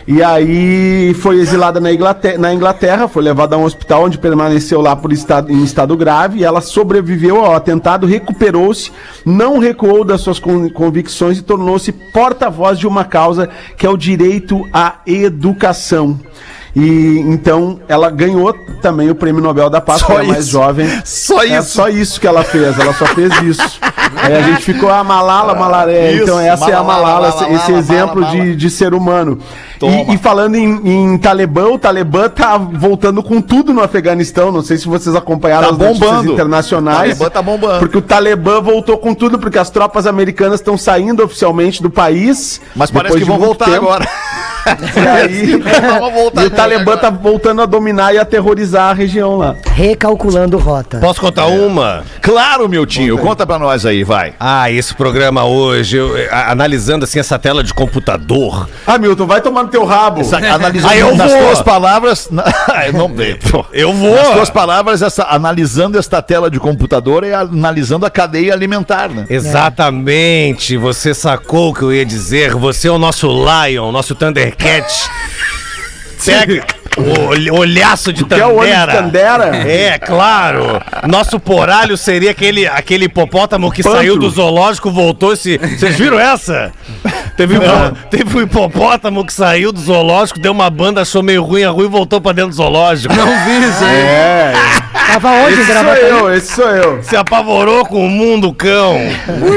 [0.08, 4.80] E aí foi exilada na Inglaterra, na Inglaterra, foi levada a um hospital onde permaneceu
[4.80, 6.43] lá por estado, em estado grave.
[6.43, 8.91] Ela sobreviveu ao atentado, recuperou-se,
[9.26, 13.97] não recuou das suas con- convicções e tornou-se porta-voz de uma causa que é o
[13.97, 16.20] direito à educação.
[16.76, 20.88] E então ela ganhou também o Prêmio Nobel da Paz, Só a mais jovem.
[21.05, 21.69] Só É isso.
[21.69, 23.80] só isso que ela fez, ela só fez isso.
[24.17, 25.91] Aí a gente ficou a Malala, Malala.
[25.91, 28.41] é, Isso, então essa é a Malala, Malala, Malala, esse, Malala, exemplo Malala.
[28.41, 29.39] De, de ser humano.
[29.82, 34.51] E, e falando em, em Talibã, o Talibã tá voltando com tudo no Afeganistão.
[34.51, 36.34] Não sei se vocês acompanharam Tá as notícias bombando.
[36.34, 36.97] internacionais.
[36.97, 37.80] O Talibã tá bombando.
[37.80, 42.59] Porque o Talibã voltou com tudo, porque as tropas americanas estão saindo oficialmente do país.
[42.76, 43.78] Mas parece que vão voltar tempo.
[43.86, 44.05] agora.
[44.66, 45.55] E, aí,
[46.13, 49.55] voltar e o Talibã ele tá voltando a dominar e aterrorizar a região lá.
[49.74, 50.97] Recalculando rota.
[50.99, 52.03] Posso contar uma?
[52.22, 54.34] Claro, Miltinho, conta pra nós aí, vai.
[54.39, 58.68] Ah, esse programa hoje, eu, a- analisando assim essa tela de computador.
[58.88, 60.22] Ah, Milton, vai tomar no teu rabo.
[60.22, 61.41] Essa- analisando Ah, eu nas vou.
[61.43, 62.30] tuas palavras.
[62.32, 62.43] na-
[62.88, 63.11] eu não
[63.72, 64.16] Eu vou.
[64.16, 69.26] Nas tuas palavras, essa, analisando esta tela de computador e analisando a cadeia alimentar, né?
[69.30, 72.53] Exatamente, você sacou o que eu ia dizer.
[72.55, 74.16] Você é o nosso Lion, nosso
[74.58, 75.10] Thundercat.
[76.26, 76.66] Pega
[76.97, 78.93] o olh- olhaço de Que é o olho de Tandera.
[79.51, 79.58] Tandera?
[79.70, 80.82] É, claro.
[81.08, 83.99] Nosso poralho seria aquele, aquele hipopótamo que Pantro.
[83.99, 85.58] saiu do zoológico, voltou se.
[85.58, 86.72] Vocês viram essa?
[87.38, 87.62] Teve, um,
[88.10, 91.84] teve um hipopótamo que saiu do zoológico, deu uma banda, achou meio ruim a rua
[91.86, 93.14] e voltou pra dentro do zoológico.
[93.14, 93.97] Não vi isso aí.
[93.97, 94.53] É.
[95.08, 97.03] Tava onde, Esse sou eu, esse sou eu.
[97.03, 98.97] Se apavorou com o mundo cão.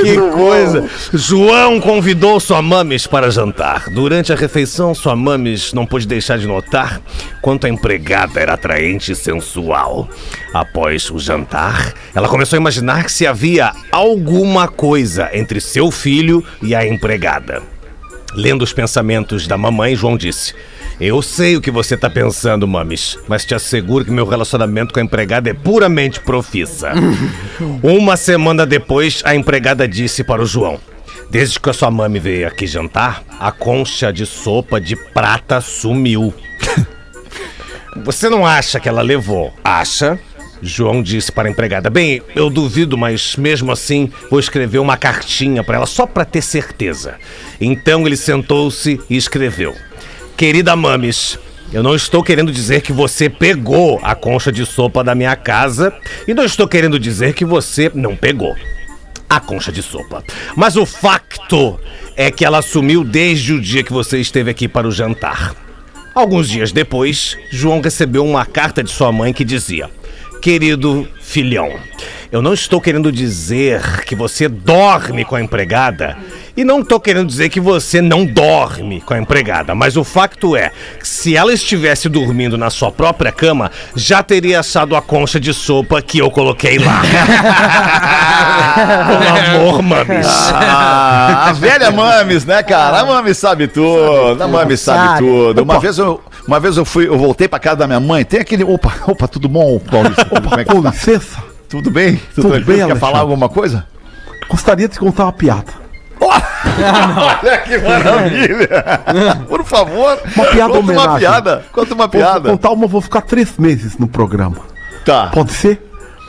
[0.03, 0.89] que coisa.
[1.13, 3.89] João convidou sua mames para jantar.
[3.91, 7.01] Durante a refeição, sua mames não pôde deixar de notar
[7.41, 10.09] quanto a empregada era atraente e sensual.
[10.53, 16.45] Após o jantar, ela começou a imaginar que se havia alguma coisa entre seu filho
[16.63, 17.63] e a empregada.
[18.35, 20.55] Lendo os pensamentos da mamãe, João disse:
[21.01, 24.99] Eu sei o que você tá pensando, mames, mas te asseguro que meu relacionamento com
[24.99, 26.91] a empregada é puramente profissa.
[27.81, 30.81] Uma semana depois, a empregada disse para o João:
[31.31, 36.35] Desde que a sua mãe veio aqui jantar, a concha de sopa de prata sumiu.
[38.05, 39.55] Você não acha que ela levou?
[39.63, 40.19] Acha?
[40.61, 45.63] João disse para a empregada: Bem, eu duvido, mas mesmo assim vou escrever uma cartinha
[45.63, 47.15] para ela só para ter certeza.
[47.61, 49.77] Então ele sentou-se e escreveu:
[50.39, 51.37] Querida Mames,
[51.73, 55.93] eu não estou querendo dizer que você pegou a concha de sopa da minha casa
[56.29, 58.55] e não estou querendo dizer que você não pegou
[59.29, 60.23] a concha de sopa.
[60.55, 61.81] Mas o facto
[62.17, 65.57] é que ela sumiu desde o dia que você esteve aqui para o jantar.
[66.15, 69.91] Alguns dias depois, João recebeu uma carta de sua mãe que dizia:
[70.41, 71.81] Querido filhão,
[72.31, 76.17] eu não estou querendo dizer que você dorme com a empregada
[76.57, 80.57] e não estou querendo dizer que você não dorme com a empregada, mas o facto
[80.57, 85.39] é que se ela estivesse dormindo na sua própria cama, já teria assado a concha
[85.39, 87.01] de sopa que eu coloquei lá.
[89.09, 90.27] Com amor, mames.
[90.53, 93.01] Ah, a velha Mames, né, cara?
[93.01, 94.43] A Mames sabe tudo.
[94.43, 95.19] A Mames sabe Sabe.
[95.21, 95.63] tudo.
[95.63, 98.25] Uma vez eu, uma vez eu fui, eu voltei pra casa da minha mãe.
[98.25, 100.25] Tem aquele, opa, opa, tudo bom, Paulista?
[100.25, 100.91] Como é que Com tá?
[100.91, 102.21] licença, Tudo bem?
[102.35, 103.87] Tudo, Tudo bem, Quer falar alguma coisa?
[104.49, 105.73] gostaria de contar uma piada.
[106.21, 108.85] Olha que maravilha!
[109.49, 111.19] Por favor, Uma piada conta uma homenagem.
[111.19, 111.65] piada.
[111.73, 112.51] Conta uma Vou piada.
[112.51, 114.57] contar uma, vou ficar três meses no programa.
[115.05, 115.81] Tá, Pode ser?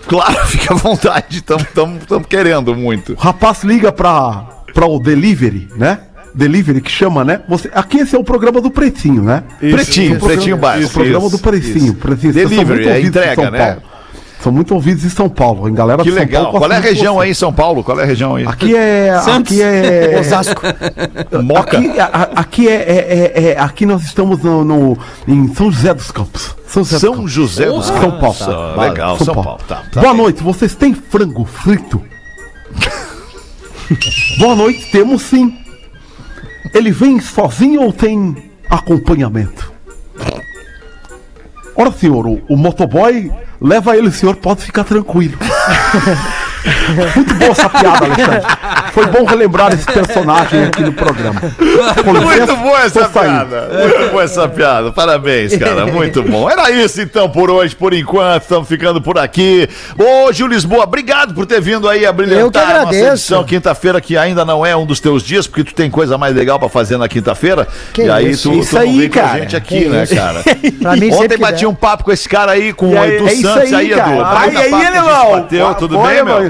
[0.08, 1.38] claro, fica à vontade.
[1.38, 3.14] Estamos querendo muito.
[3.14, 6.00] O rapaz liga pra, pra o delivery, né?
[6.36, 7.42] Delivery que chama, né?
[7.50, 9.44] Você, aqui esse é o programa do Pretinho, né?
[9.60, 10.90] Pretinho, O programa- Pretinho Básico.
[10.90, 11.86] O programa Isso, do Pretinho.
[11.86, 11.96] isso.
[11.96, 12.34] Pretinho.
[12.34, 13.66] Delivery, é entrega, né?
[13.74, 13.89] Paulo.
[14.42, 15.68] São muito ouvidos em São Paulo.
[15.68, 16.44] Em galera Que de São legal.
[16.46, 17.24] Paulo Qual é a região você.
[17.26, 17.84] aí em São Paulo?
[17.84, 18.46] Qual é a região aí?
[18.48, 19.10] Aqui é.
[19.12, 20.18] Aqui é.
[20.22, 20.62] Osasco.
[21.44, 21.78] Moca.
[21.78, 25.94] Aqui, a- aqui é, é- é- é- Aqui nós estamos no, no- em São José
[25.94, 26.56] dos Campos.
[26.66, 27.32] São José São dos Campos.
[27.34, 28.20] José dos São Paulo.
[28.22, 28.42] Campos.
[28.48, 29.60] Ah, legal, São Paulo.
[29.68, 30.22] Tá, tá Boa bem.
[30.24, 32.02] noite, vocês têm frango frito?
[34.38, 35.54] Boa noite, temos sim.
[36.74, 38.36] Ele vem sozinho ou tem
[38.70, 39.72] acompanhamento?
[41.76, 43.32] Ora, senhor, o, o motoboy
[43.62, 45.38] leva ele, senhor pode ficar tranquilo.
[47.16, 48.42] Muito boa essa piada, Alexandre.
[48.94, 51.40] Foi bom relembrar esse personagem aqui no programa.
[51.40, 53.70] Com licença, Muito boa essa piada.
[53.72, 54.92] Muito boa essa piada.
[54.92, 55.86] Parabéns, cara.
[55.88, 56.50] Muito bom.
[56.50, 58.44] Era isso então por hoje, por enquanto.
[58.44, 59.68] Estamos ficando por aqui.
[59.98, 63.08] Ô, Gil Lisboa, obrigado por ter vindo aí a brilhantar Eu que a nossa agradeço.
[63.14, 63.44] edição.
[63.44, 66.60] Quinta-feira, que ainda não é um dos teus dias, porque tu tem coisa mais legal
[66.60, 67.68] pra fazer na quinta-feira.
[67.94, 68.50] Que E aí isso.
[68.52, 69.40] tu, Isso tu não aí, vem com a cara.
[69.40, 70.16] gente aqui, Que né, isso.
[70.16, 70.44] cara?
[70.82, 71.68] Pra mim, Ontem bati der.
[71.68, 73.98] um papo com esse cara aí, com o É, Edu é Santos aí, aí, Edu.
[74.02, 74.40] cara.
[74.40, 75.32] Aí, aí, alemão.
[75.42, 76.49] Bateu, tudo bem, meu?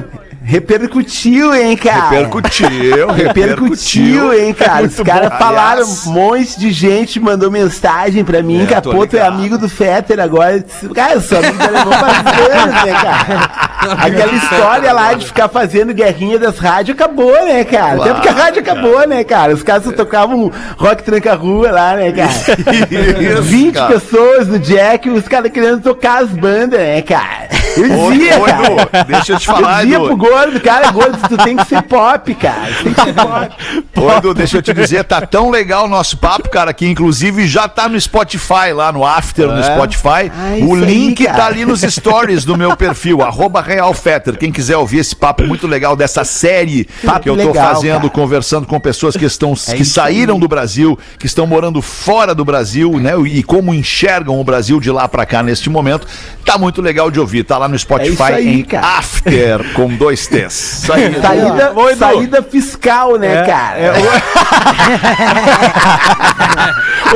[0.50, 2.10] Repercutiu, hein, cara?
[2.10, 4.88] Repercutiu, Repercutiu, hein, cara?
[4.88, 8.66] Os Muito caras falaram, um monte de gente mandou mensagem pra mim, É,
[9.08, 10.66] tu é amigo do Fetter agora.
[10.96, 13.70] Cara, sou amigo Alemão faz anos, né, cara?
[14.04, 18.02] Aquela história lá de ficar fazendo guerrinha das rádios acabou, né, cara?
[18.02, 18.80] Até porque a rádio cara.
[18.80, 19.54] acabou, né, cara?
[19.54, 22.32] Os caras só tocavam rock tranca-rua lá, né, cara?
[22.90, 23.94] Isso, 20 cara.
[23.94, 27.59] pessoas no Jack, os caras querendo tocar as bandas, né, cara?
[27.80, 28.48] Eu dizia, ô.
[28.48, 30.06] Edu, deixa eu te falar, Eu dizia Edu.
[30.08, 32.68] pro gordo, cara, gordo, tu tem que ser pop, cara.
[32.84, 33.50] Tem que ser pop.
[33.98, 37.48] Ô, Edu, deixa eu te dizer, tá tão legal o nosso papo, cara, que inclusive
[37.48, 40.32] já tá no Spotify, lá no After, no Spotify.
[40.34, 41.38] Ah, o aí, link cara.
[41.38, 44.38] tá ali nos stories do meu perfil, arroba RealFetter.
[44.38, 48.02] Quem quiser ouvir esse papo muito legal dessa série Papo que eu tô legal, fazendo,
[48.02, 48.10] cara.
[48.10, 50.40] conversando com pessoas que estão que É isso saíram aí.
[50.40, 53.14] do Brasil, que estão morando fora do Brasil, né?
[53.26, 56.06] E como enxergam o Brasil de lá pra cá neste momento.
[56.46, 57.44] Tá muito legal de ouvir.
[57.44, 58.88] Tá lá no Spotify É isso aí, em cara.
[58.98, 60.84] After, com dois T's.
[60.84, 61.14] Isso aí.
[61.22, 62.00] Saída, Ô, Edu.
[62.00, 63.94] saída fiscal, né, cara?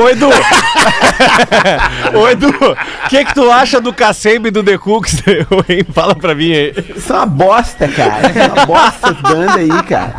[0.00, 0.28] Ô, Edu!
[2.18, 5.22] Ô, Edu, o que que tu acha do Cacembe e do The Cooks?
[5.92, 6.74] Fala pra mim aí.
[6.96, 8.28] Isso é uma bosta, cara.
[8.28, 10.14] Isso é uma bosta essas bandas aí, cara.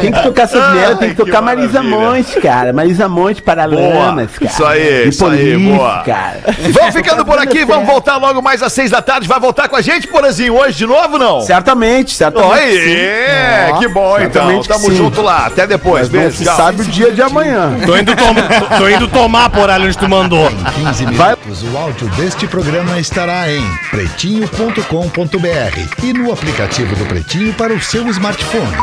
[0.00, 2.10] Tem que tocar essas merdas, tem que que tocar Marisa maravilha.
[2.10, 2.72] Monte, cara.
[2.72, 4.50] Marisa Monte, Paralamas, cara.
[4.50, 6.02] Isso aí, isso aí, boa.
[6.04, 6.40] cara.
[6.72, 9.26] Vamos ficando por aqui, vamos voltar logo mais às seis da tarde.
[9.26, 11.40] Vai voltar voltar com a gente, Porazinho, hoje de novo, não?
[11.40, 12.52] Certamente, certamente.
[12.52, 14.46] Oi, é, que bom, então.
[14.46, 14.80] certamente então.
[14.80, 15.46] Tamo junto lá.
[15.46, 16.08] Até depois.
[16.08, 16.44] Beijo.
[16.44, 17.76] Sabe o dia de amanhã.
[17.84, 18.32] Tô indo, tom
[18.78, 20.48] tô indo tomar, poralho, onde tu mandou.
[20.48, 21.72] Em 15 minutos, Vai.
[21.72, 28.06] o áudio deste programa estará em pretinho.com.br e no aplicativo do Pretinho para o seu
[28.08, 28.76] smartphone.